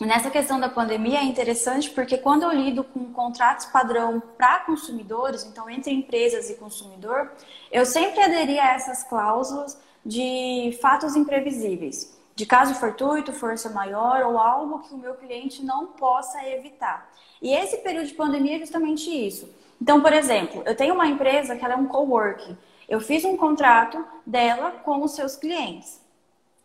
[0.07, 5.44] nessa questão da pandemia é interessante porque quando eu lido com contratos padrão para consumidores,
[5.44, 7.32] então entre empresas e consumidor,
[7.70, 14.38] eu sempre aderi a essas cláusulas de fatos imprevisíveis de caso fortuito, força maior ou
[14.38, 17.07] algo que o meu cliente não possa evitar.
[17.42, 19.46] E esse período de pandemia é justamente isso.
[19.78, 22.57] Então, por exemplo, eu tenho uma empresa que ela é um coworking.
[22.88, 26.01] Eu fiz um contrato dela com os seus clientes.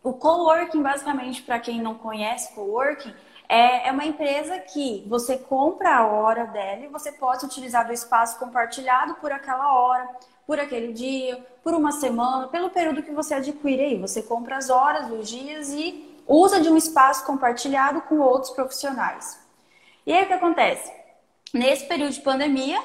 [0.06, 3.12] O coworking, basicamente, para quem não conhece coworking,
[3.48, 7.92] é, é uma empresa que você compra a hora dela e você pode utilizar do
[7.92, 10.08] espaço compartilhado por aquela hora
[10.46, 13.98] por aquele dia, por uma semana, pelo período que você adquire aí.
[13.98, 19.40] Você compra as horas, os dias e usa de um espaço compartilhado com outros profissionais.
[20.06, 20.92] E aí o que acontece?
[21.52, 22.80] Nesse período de pandemia,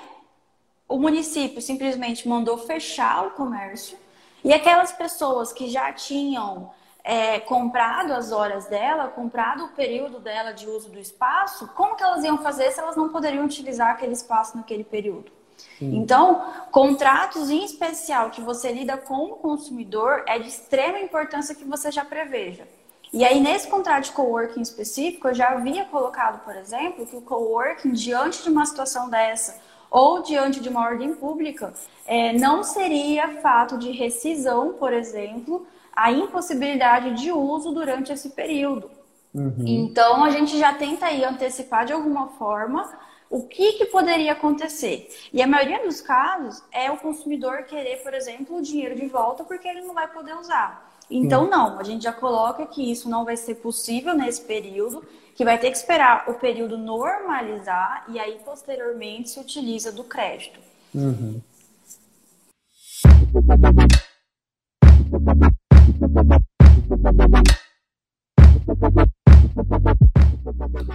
[0.90, 3.96] o município simplesmente mandou fechar o comércio
[4.44, 6.72] e aquelas pessoas que já tinham
[7.04, 12.04] é, comprado as horas dela, comprado o período dela de uso do espaço, como que
[12.04, 15.32] elas iam fazer se elas não poderiam utilizar aquele espaço naquele período?
[15.80, 21.64] Então, contratos em especial que você lida com o consumidor é de extrema importância que
[21.64, 22.68] você já preveja.
[23.14, 27.22] E aí, nesse contrato de coworking específico, eu já havia colocado, por exemplo, que o
[27.22, 31.74] coworking, diante de uma situação dessa, ou diante de uma ordem pública,
[32.06, 38.90] é, não seria fato de rescisão, por exemplo, a impossibilidade de uso durante esse período.
[39.34, 39.64] Uhum.
[39.66, 42.90] Então, a gente já tenta aí antecipar de alguma forma
[43.30, 45.08] o que, que poderia acontecer?
[45.32, 49.46] E a maioria dos casos é o consumidor querer, por exemplo, o dinheiro de volta
[49.46, 50.92] porque ele não vai poder usar.
[51.10, 55.46] Então, não, a gente já coloca que isso não vai ser possível nesse período, que
[55.46, 60.60] vai ter que esperar o período normalizar e aí, posteriormente, se utiliza do crédito.
[60.94, 61.42] Uhum.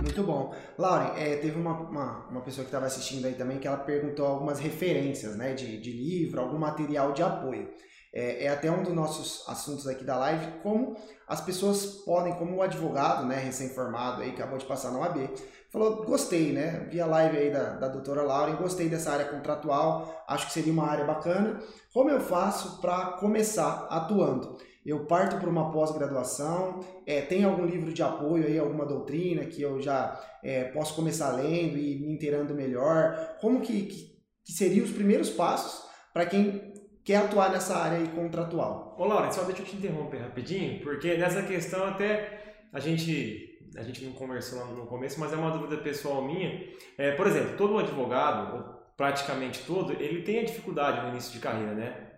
[0.03, 0.55] Muito bom.
[0.79, 4.25] Lauren, é, teve uma, uma, uma, pessoa que estava assistindo aí também que ela perguntou
[4.25, 7.69] algumas referências né, de, de livro, algum material de apoio.
[8.15, 10.97] É, é, até um dos nossos assuntos aqui da live, como
[11.27, 15.29] as pessoas podem, como o advogado, né, recém-formado aí, acabou de passar na OAB,
[15.71, 20.25] falou, gostei, né, vi a live aí da, da doutora Lauren, gostei dessa área contratual,
[20.29, 21.61] acho que seria uma área bacana.
[21.93, 24.57] Como eu faço para começar atuando?
[24.89, 29.61] Eu parto para uma pós-graduação, é, tem algum livro de apoio aí, alguma doutrina que
[29.61, 33.37] eu já é, posso começar lendo e me inteirando melhor?
[33.41, 36.73] Como que, que, que seriam os primeiros passos para quem
[37.05, 38.97] quer atuar nessa área aí contratual?
[38.99, 43.83] Ô Laura, só deixa eu te interromper rapidinho, porque nessa questão até a gente a
[43.83, 46.67] gente não conversou no começo, mas é uma dúvida pessoal minha.
[46.97, 51.75] É, por exemplo, todo advogado, praticamente todo, ele tem a dificuldade no início de carreira,
[51.75, 52.13] né?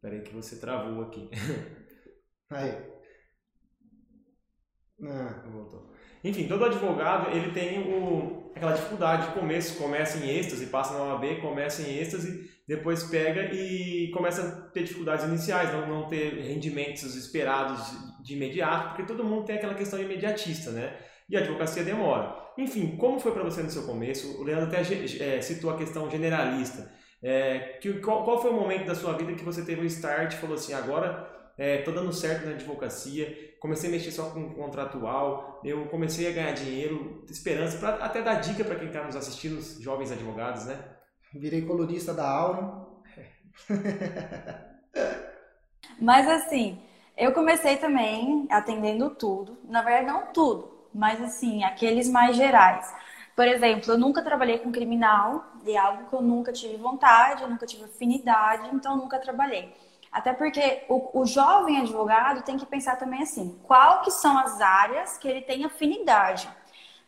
[0.00, 1.28] Peraí que você travou aqui.
[2.54, 2.92] Aí.
[5.04, 5.92] Ah, voltou.
[6.22, 11.04] Enfim, todo advogado ele tem o, aquela dificuldade de começo, começa em êxtase, passa na
[11.04, 16.40] OAB, começa em êxtase, depois pega e começa a ter dificuldades iniciais, não, não ter
[16.42, 17.80] rendimentos esperados
[18.22, 20.96] de imediato, porque todo mundo tem aquela questão imediatista, né?
[21.28, 22.36] E a advocacia demora.
[22.56, 24.40] Enfim, como foi para você no seu começo?
[24.40, 26.92] O Leandro até é, citou a questão generalista.
[27.20, 30.34] É, que, qual, qual foi o momento da sua vida que você teve um start
[30.34, 34.54] e falou assim, agora é, tô dando certo na advocacia, comecei a mexer só com
[34.54, 39.16] contratual, eu comecei a ganhar dinheiro, esperança, para até dar dica para quem está nos
[39.16, 40.78] assistindo, os jovens advogados, né?
[41.34, 42.86] Virei colorista da Aura.
[46.00, 46.80] Mas assim,
[47.16, 52.92] eu comecei também atendendo tudo, na verdade não tudo, mas assim, aqueles mais gerais.
[53.36, 57.48] Por exemplo, eu nunca trabalhei com criminal, de algo que eu nunca tive vontade, eu
[57.48, 59.72] nunca tive afinidade, então nunca trabalhei.
[60.12, 64.60] Até porque o, o, jovem advogado tem que pensar também assim, qual que são as
[64.60, 66.46] áreas que ele tem afinidade.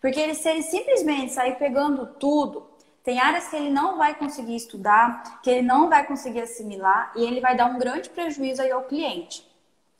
[0.00, 2.66] Porque ele, se ele simplesmente sair pegando tudo,
[3.02, 7.22] tem áreas que ele não vai conseguir estudar, que ele não vai conseguir assimilar e
[7.22, 9.46] ele vai dar um grande prejuízo aí ao cliente.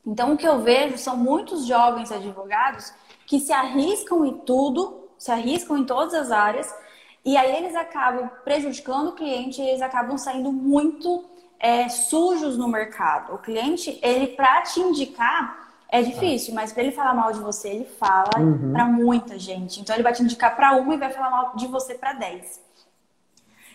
[0.06, 2.92] Então, o que eu vejo são muitos jovens advogados
[3.26, 6.74] que se arriscam em tudo, se arriscam em todas as áreas,
[7.22, 11.24] e aí eles acabam prejudicando o cliente e eles acabam saindo muito
[11.64, 13.34] é, sujos no mercado.
[13.34, 17.68] O cliente, ele para te indicar é difícil, mas para ele falar mal de você,
[17.68, 18.72] ele fala uhum.
[18.72, 19.80] para muita gente.
[19.80, 22.60] Então ele vai te indicar para uma e vai falar mal de você para dez.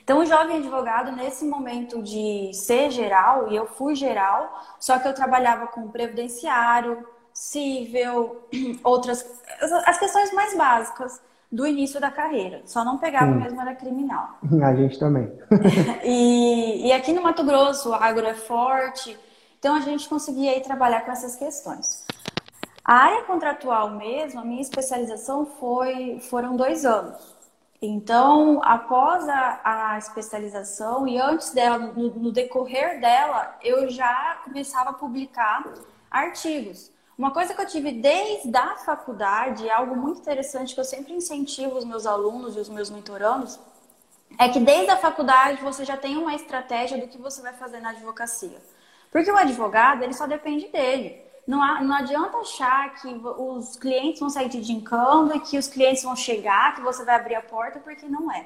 [0.04, 5.08] Então, o jovem advogado, nesse momento de ser geral, e eu fui geral, só que
[5.08, 8.48] eu trabalhava com previdenciário, cível,
[8.84, 9.26] outras.
[9.86, 11.22] as questões mais básicas
[11.52, 12.62] do início da carreira.
[12.66, 13.40] Só não pegava hum.
[13.40, 14.38] mesmo era criminal.
[14.64, 15.32] A gente também.
[16.04, 19.18] e, e aqui no Mato Grosso, o agro é forte,
[19.58, 22.06] então a gente conseguia aí trabalhar com essas questões.
[22.84, 27.38] A área contratual mesmo, a minha especialização foi, foram dois anos.
[27.82, 34.90] Então, após a, a especialização e antes dela, no, no decorrer dela, eu já começava
[34.90, 35.64] a publicar
[36.12, 36.92] artigos.
[37.20, 41.78] Uma coisa que eu tive desde a faculdade, algo muito interessante que eu sempre incentivo
[41.78, 43.60] os meus alunos e os meus mentorandos,
[44.38, 47.82] é que desde a faculdade você já tem uma estratégia do que você vai fazer
[47.82, 48.62] na advocacia.
[49.12, 51.22] Porque o advogado, ele só depende dele.
[51.46, 55.68] Não, há, não adianta achar que os clientes vão sair te indicando e que os
[55.68, 58.46] clientes vão chegar, que você vai abrir a porta, porque não é.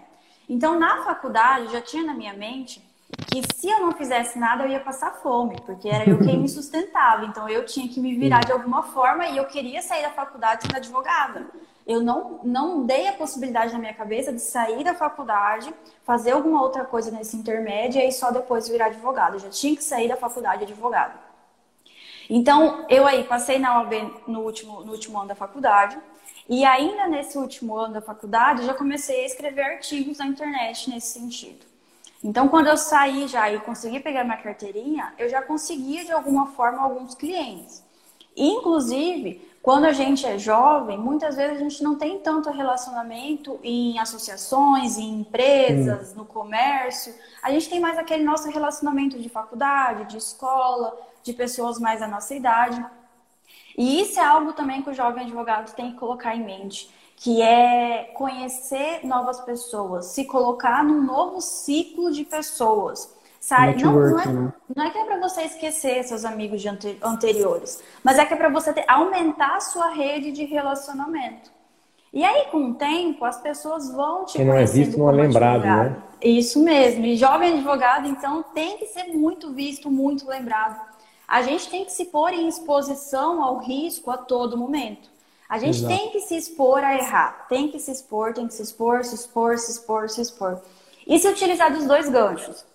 [0.49, 2.81] Então, na faculdade, já tinha na minha mente
[3.15, 6.47] que se eu não fizesse nada, eu ia passar fome, porque era eu quem me
[6.49, 7.25] sustentava.
[7.25, 10.63] Então, eu tinha que me virar de alguma forma e eu queria sair da faculdade
[10.63, 11.47] sendo advogada.
[11.85, 15.73] Eu não, não dei a possibilidade na minha cabeça de sair da faculdade,
[16.05, 19.35] fazer alguma outra coisa nesse intermédio e aí só depois virar advogada.
[19.35, 21.13] Eu já tinha que sair da faculdade advogada.
[22.29, 23.93] Então, eu aí passei na OAB
[24.27, 25.97] no último, no último ano da faculdade.
[26.47, 31.19] E ainda nesse último ano da faculdade, já comecei a escrever artigos na internet nesse
[31.19, 31.72] sentido.
[32.23, 36.47] Então, quando eu saí já e consegui pegar minha carteirinha, eu já conseguia de alguma
[36.47, 37.83] forma alguns clientes.
[38.35, 43.99] Inclusive, quando a gente é jovem, muitas vezes a gente não tem tanto relacionamento em
[43.99, 46.17] associações, em empresas, hum.
[46.17, 47.13] no comércio.
[47.41, 52.07] A gente tem mais aquele nosso relacionamento de faculdade, de escola, de pessoas mais da
[52.07, 52.85] nossa idade.
[53.77, 57.41] E isso é algo também que o jovem advogado tem que colocar em mente, que
[57.41, 63.13] é conhecer novas pessoas, se colocar num novo ciclo de pessoas.
[63.39, 63.83] Sabe?
[63.83, 64.53] Não, não, é, né?
[64.73, 68.33] não é que é para você esquecer seus amigos de ante, anteriores, mas é que
[68.33, 71.51] é para você ter, aumentar a sua rede de relacionamento.
[72.13, 75.13] E aí, com o tempo, as pessoas vão te Quem não é visto não é
[75.13, 75.89] lembrado, advogado.
[75.89, 76.03] né?
[76.21, 77.05] Isso mesmo.
[77.05, 80.79] E jovem advogado, então, tem que ser muito visto, muito lembrado
[81.33, 85.09] a gente tem que se pôr em exposição ao risco a todo momento.
[85.53, 85.95] A gente Exato.
[85.95, 89.13] tem que se expor a errar, tem que se expor, tem que se expor, se
[89.13, 90.59] expor, se expor, se expor.
[91.05, 92.65] E se utilizar dos dois ganchos?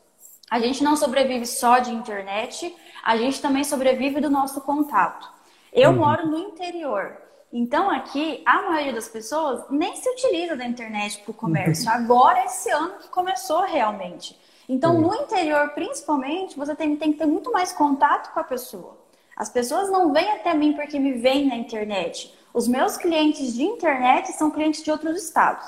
[0.48, 2.72] A gente não sobrevive só de internet,
[3.02, 5.28] a gente também sobrevive do nosso contato.
[5.72, 5.96] Eu uhum.
[5.96, 7.20] moro no interior,
[7.52, 11.90] então aqui a maioria das pessoas nem se utiliza da internet para o comércio.
[11.90, 11.96] Uhum.
[11.96, 14.38] Agora, esse ano que começou realmente.
[14.68, 18.96] Então, no interior, principalmente, você tem, tem que ter muito mais contato com a pessoa.
[19.36, 22.37] As pessoas não vêm até mim porque me veem na internet.
[22.58, 25.64] Os meus clientes de internet são clientes de outros estados.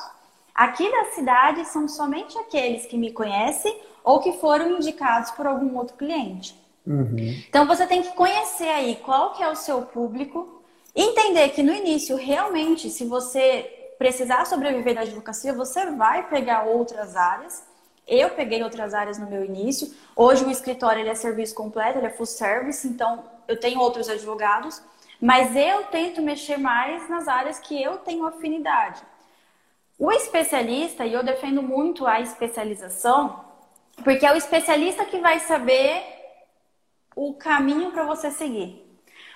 [0.52, 5.78] Aqui da cidade são somente aqueles que me conhecem ou que foram indicados por algum
[5.78, 6.52] outro cliente.
[6.84, 7.14] Uhum.
[7.48, 10.60] Então você tem que conhecer aí qual que é o seu público,
[10.92, 17.14] entender que no início realmente, se você precisar sobreviver da advocacia, você vai pegar outras
[17.14, 17.70] áreas
[18.10, 19.94] eu peguei outras áreas no meu início.
[20.16, 24.08] Hoje o escritório ele é serviço completo, ele é full service, então eu tenho outros
[24.08, 24.82] advogados,
[25.20, 29.02] mas eu tento mexer mais nas áreas que eu tenho afinidade.
[29.98, 33.44] O especialista, e eu defendo muito a especialização,
[34.02, 36.02] porque é o especialista que vai saber
[37.14, 38.86] o caminho para você seguir.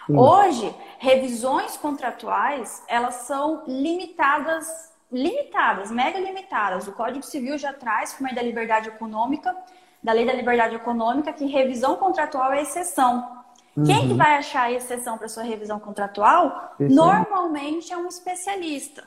[0.09, 0.19] Hum.
[0.19, 6.89] Hoje, revisões contratuais, elas são limitadas limitadas, mega limitadas.
[6.89, 9.57] O Código Civil já traz, por meio da liberdade econômica,
[10.03, 13.44] da Lei da Liberdade Econômica, que revisão contratual é exceção.
[13.77, 13.85] Uhum.
[13.85, 14.17] Quem que uhum.
[14.17, 16.75] vai achar a exceção para sua revisão contratual?
[16.79, 19.05] Normalmente é um especialista.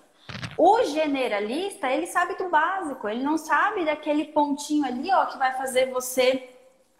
[0.57, 5.53] O generalista, ele sabe do básico, ele não sabe daquele pontinho ali, ó, que vai
[5.53, 6.49] fazer você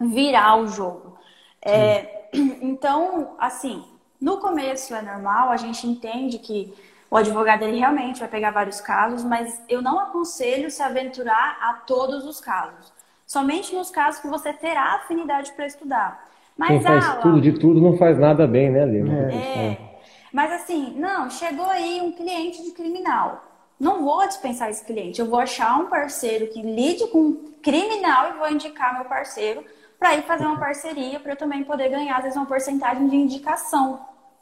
[0.00, 1.18] virar o jogo.
[1.60, 3.84] É, então, assim,
[4.20, 6.74] no começo é normal, a gente entende que
[7.10, 11.74] o advogado ele realmente vai pegar vários casos, mas eu não aconselho se aventurar a
[11.74, 12.92] todos os casos.
[13.26, 16.27] Somente nos casos que você terá afinidade para estudar.
[16.58, 19.14] Mas, Quem faz tudo de tudo não faz nada bem, né, Lima?
[19.14, 19.34] É.
[19.34, 19.78] é.
[20.32, 23.44] Mas assim, não, chegou aí um cliente de criminal.
[23.78, 25.20] Não vou dispensar esse cliente.
[25.20, 29.64] Eu vou achar um parceiro que lide com criminal e vou indicar meu parceiro
[30.00, 33.16] para ir fazer uma parceria para eu também poder ganhar, às vezes, uma porcentagem de
[33.16, 34.00] indicação.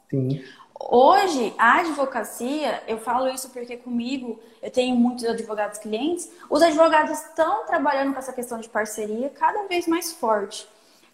[0.09, 0.41] Sim.
[0.79, 7.11] Hoje, a advocacia, eu falo isso porque comigo eu tenho muitos advogados clientes, os advogados
[7.11, 10.67] estão trabalhando com essa questão de parceria cada vez mais forte.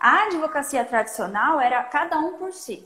[0.03, 2.83] A advocacia tradicional era cada um por si.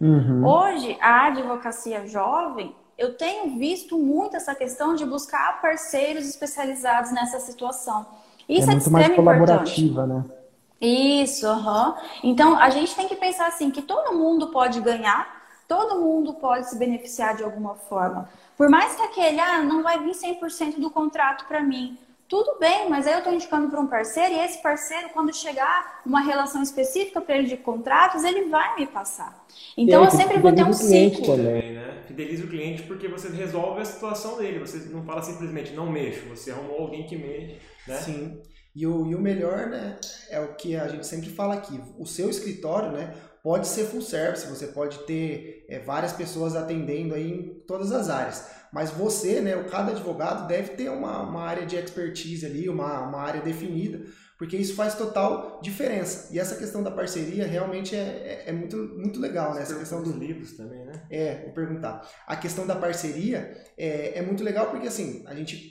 [0.00, 0.46] Uhum.
[0.46, 7.40] Hoje, a advocacia jovem, eu tenho visto muito essa questão de buscar parceiros especializados nessa
[7.40, 8.06] situação.
[8.48, 10.28] Isso é, é muito mais colaborativa, importante.
[10.28, 10.36] né?
[10.80, 11.94] Isso, uhum.
[12.22, 16.70] então a gente tem que pensar assim que todo mundo pode ganhar, todo mundo pode
[16.70, 18.28] se beneficiar de alguma forma.
[18.56, 21.98] Por mais que aquele, ah, não vai vir 100% do contrato para mim.
[22.32, 26.00] Tudo bem, mas aí eu estou indicando para um parceiro e esse parceiro, quando chegar
[26.06, 29.44] uma relação específica para ele de contratos, ele vai me passar.
[29.76, 31.36] Então eu sempre vou ter um ciclo.
[31.36, 32.02] Também, né?
[32.06, 34.60] Fideliza o cliente porque você resolve a situação dele.
[34.60, 37.58] Você não fala simplesmente não mexo, você arrumou alguém que mexe.
[37.86, 37.96] Né?
[37.98, 38.40] Sim.
[38.74, 39.98] E o, e o melhor, né,
[40.30, 41.78] é o que a gente sempre fala aqui.
[41.98, 47.14] O seu escritório, né, pode ser full service, você pode ter é, várias pessoas atendendo
[47.14, 48.61] aí em todas as áreas.
[48.72, 53.20] Mas você, né, cada advogado deve ter uma, uma área de expertise ali, uma, uma
[53.20, 54.02] área definida,
[54.38, 56.34] porque isso faz total diferença.
[56.34, 59.62] E essa questão da parceria realmente é, é, é muito, muito legal, né?
[59.62, 61.06] Essa questão dos livros também, né?
[61.10, 62.08] É, vou perguntar.
[62.26, 65.70] A questão da parceria é, é muito legal porque, assim, a gente,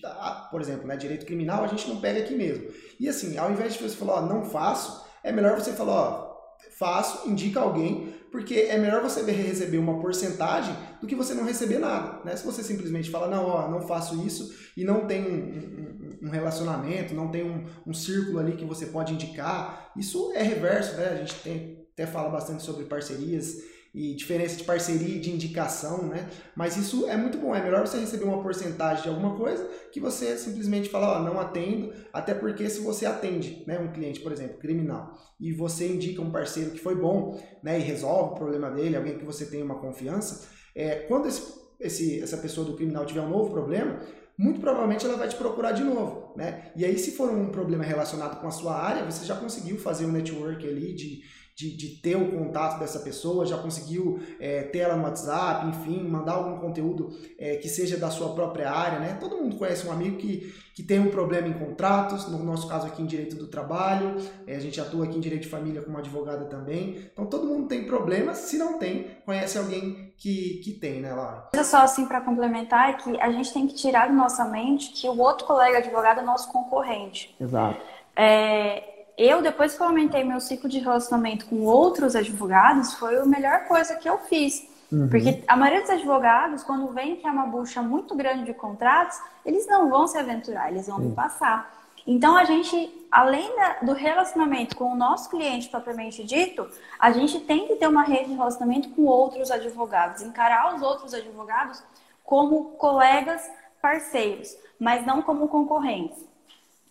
[0.51, 2.69] por exemplo, né, direito criminal, a gente não pega aqui mesmo.
[2.99, 6.31] E, assim, ao invés de você falar, ó, não faço, é melhor você falar, ó,
[6.77, 11.79] faço, indica alguém, porque é melhor você receber uma porcentagem do que você não receber
[11.79, 12.23] nada.
[12.23, 12.35] Né?
[12.35, 16.29] Se você simplesmente fala, não, ó, não faço isso e não tem um, um, um
[16.29, 21.09] relacionamento, não tem um, um, círculo ali que você pode indicar, isso é reverso, né?
[21.09, 23.57] A gente tem, até fala bastante sobre parcerias
[23.93, 26.29] e diferença de parceria e de indicação, né?
[26.55, 29.99] Mas isso é muito bom, é melhor você receber uma porcentagem de alguma coisa que
[29.99, 34.31] você simplesmente falar, ó, não atendo, até porque se você atende, né, um cliente, por
[34.31, 38.71] exemplo, criminal, e você indica um parceiro que foi bom, né, e resolve o problema
[38.71, 43.05] dele, alguém que você tem uma confiança, é, quando esse, esse, essa pessoa do criminal
[43.05, 43.99] tiver um novo problema,
[44.37, 46.71] muito provavelmente ela vai te procurar de novo, né?
[46.75, 50.05] E aí se for um problema relacionado com a sua área, você já conseguiu fazer
[50.05, 51.21] um network ali de
[51.55, 56.03] de, de ter o contato dessa pessoa, já conseguiu é, ter ela no WhatsApp, enfim,
[56.03, 59.17] mandar algum conteúdo é, que seja da sua própria área, né?
[59.19, 62.87] Todo mundo conhece um amigo que, que tem um problema em contratos, no nosso caso
[62.87, 64.15] aqui em direito do trabalho,
[64.47, 67.09] é, a gente atua aqui em direito de família como advogada também.
[67.11, 71.49] Então todo mundo tem problemas, se não tem, conhece alguém que, que tem, né, Laura?
[71.63, 75.07] Só assim para complementar é que a gente tem que tirar da nossa mente que
[75.07, 77.35] o outro colega advogado é nosso concorrente.
[77.39, 77.79] Exato.
[78.15, 83.25] É, eu, depois que eu aumentei meu ciclo de relacionamento com outros advogados, foi a
[83.25, 84.67] melhor coisa que eu fiz.
[84.91, 85.07] Uhum.
[85.09, 89.19] Porque a maioria dos advogados, quando vem que é uma bucha muito grande de contratos,
[89.45, 91.09] eles não vão se aventurar, eles vão uhum.
[91.09, 91.71] me passar.
[92.05, 96.67] Então, a gente, além da, do relacionamento com o nosso cliente propriamente dito,
[96.99, 101.13] a gente tem que ter uma rede de relacionamento com outros advogados, encarar os outros
[101.13, 101.83] advogados
[102.23, 103.47] como colegas
[103.81, 106.30] parceiros, mas não como concorrentes.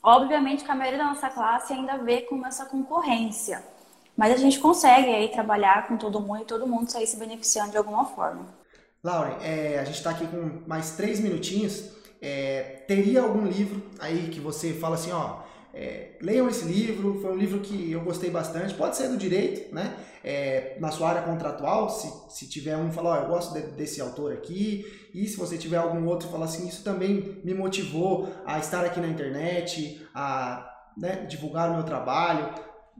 [0.03, 3.63] Obviamente que a maioria da nossa classe ainda vê como essa concorrência,
[4.17, 7.73] mas a gente consegue aí trabalhar com todo mundo e todo mundo sair se beneficiando
[7.73, 8.47] de alguma forma.
[9.03, 11.91] Laura, é, a gente está aqui com mais três minutinhos.
[12.21, 15.41] É, teria algum livro aí que você fala assim, ó,
[15.73, 19.75] é, leiam esse livro, foi um livro que eu gostei bastante, pode ser do direito,
[19.75, 19.95] né?
[20.23, 24.01] É, na sua área contratual, se, se tiver um, falar, ó, eu gosto de, desse
[24.01, 28.59] autor aqui, e se você tiver algum outro, fala assim, isso também me motivou a
[28.59, 32.51] estar aqui na internet, a né, divulgar o meu trabalho,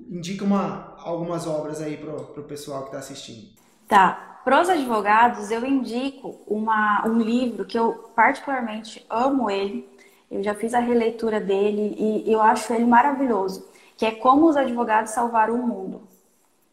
[0.09, 3.49] indica uma, algumas obras aí pro, pro pessoal que está assistindo.
[3.87, 9.87] Tá, para os advogados, eu indico uma, um livro que eu particularmente amo ele,
[10.31, 14.57] eu já fiz a releitura dele e eu acho ele maravilhoso, que é Como os
[14.57, 16.03] Advogados Salvaram o Mundo.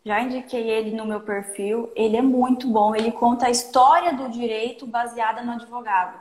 [0.06, 4.30] Já indiquei ele no meu perfil, ele é muito bom, ele conta a história do
[4.30, 6.18] direito baseada no advogado.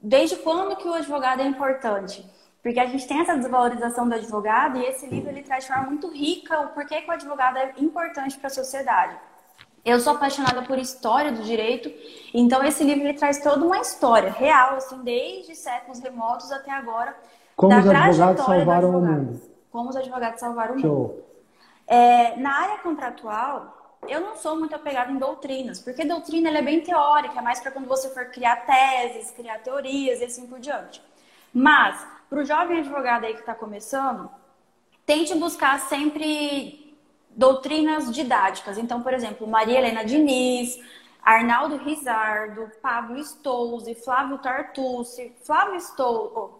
[0.00, 2.24] Desde quando que o advogado é importante?
[2.62, 5.86] Porque a gente tem essa desvalorização do advogado e esse livro ele traz de forma
[5.88, 9.16] muito rica o porquê que o advogado é importante para a sociedade.
[9.86, 11.88] Eu sou apaixonada por história do direito,
[12.34, 17.16] então esse livro traz toda uma história real, assim, desde séculos remotos até agora.
[17.54, 19.40] Como os advogados salvaram o mundo.
[19.70, 21.24] Como os advogados salvaram o mundo.
[21.86, 26.80] É, na área contratual, eu não sou muito apegada em doutrinas, porque doutrina é bem
[26.80, 31.00] teórica, é mais para quando você for criar teses, criar teorias e assim por diante.
[31.54, 34.28] Mas, para o jovem advogado aí que está começando,
[35.06, 36.85] tente buscar sempre
[37.36, 38.78] doutrinas didáticas.
[38.78, 40.80] Então, por exemplo, Maria Helena Diniz,
[41.22, 46.50] Arnaldo Rizardo, Pablo Stolze, Flávio Tartucci, Flávio oh,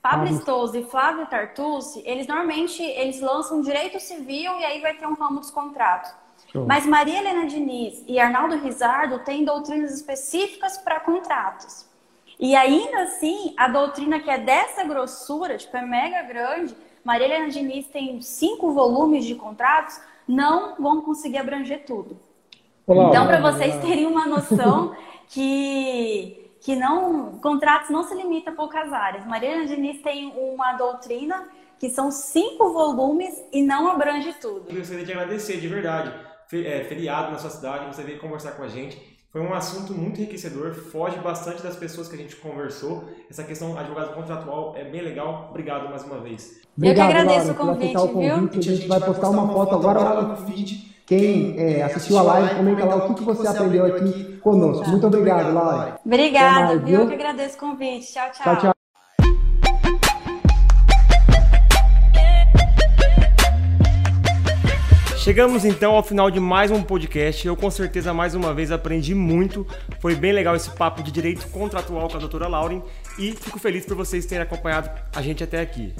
[0.00, 4.94] Pablo ah, Stolze e Flávio Tartucci, eles normalmente eles lançam direito civil e aí vai
[4.94, 6.12] ter um ramo dos contratos.
[6.50, 6.66] Show.
[6.66, 11.86] Mas Maria Helena Diniz e Arnaldo Rizardo têm doutrinas específicas para contratos.
[12.38, 17.48] E ainda assim, a doutrina que é dessa grossura, tipo, é mega grande, Maria Helena
[17.48, 22.18] Diniz tem cinco volumes de contratos, não vão conseguir abranger tudo.
[22.86, 24.94] Olá, então, para vocês terem uma noção
[25.28, 29.26] que, que não contratos não se limita a poucas áreas.
[29.26, 31.48] Mariana Diniz tem uma doutrina
[31.78, 34.66] que são cinco volumes e não abrange tudo.
[34.68, 36.12] Eu gostaria de agradecer, de verdade.
[36.52, 39.11] É, feriado na sua cidade, você veio conversar com a gente.
[39.32, 43.04] Foi um assunto muito enriquecedor, foge bastante das pessoas que a gente conversou.
[43.30, 45.48] Essa questão advogado contratual é bem legal.
[45.48, 46.60] Obrigado mais uma vez.
[46.76, 48.74] Obrigado, Eu que agradeço Laura, o convite, o convite, viu?
[48.74, 50.92] A gente vai postar uma foto agora lá no feed.
[51.06, 54.86] Quem é, assistiu a live, comenta lá o que, que você aprendeu aqui conosco.
[54.90, 55.98] Muito obrigado, Laura.
[56.04, 57.00] Obrigada, viu?
[57.00, 58.12] Eu que agradeço o convite.
[58.12, 58.44] Tchau, tchau.
[58.44, 58.81] tchau, tchau.
[65.22, 67.46] Chegamos então ao final de mais um podcast.
[67.46, 69.64] Eu com certeza mais uma vez aprendi muito.
[70.00, 72.82] Foi bem legal esse papo de direito contratual com a doutora Lauren
[73.16, 75.94] e fico feliz por vocês terem acompanhado a gente até aqui.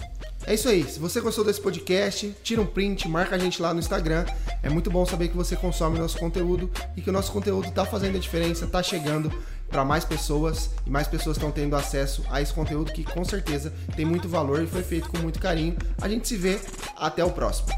[0.44, 0.82] É isso aí.
[0.82, 4.26] Se você gostou desse podcast, tira um print, marca a gente lá no Instagram.
[4.60, 7.84] É muito bom saber que você consome nosso conteúdo e que o nosso conteúdo está
[7.84, 9.32] fazendo a diferença, está chegando
[9.68, 13.72] para mais pessoas e mais pessoas estão tendo acesso a esse conteúdo que com certeza
[13.94, 15.76] tem muito valor e foi feito com muito carinho.
[16.00, 16.58] A gente se vê
[16.96, 17.68] até o próximo.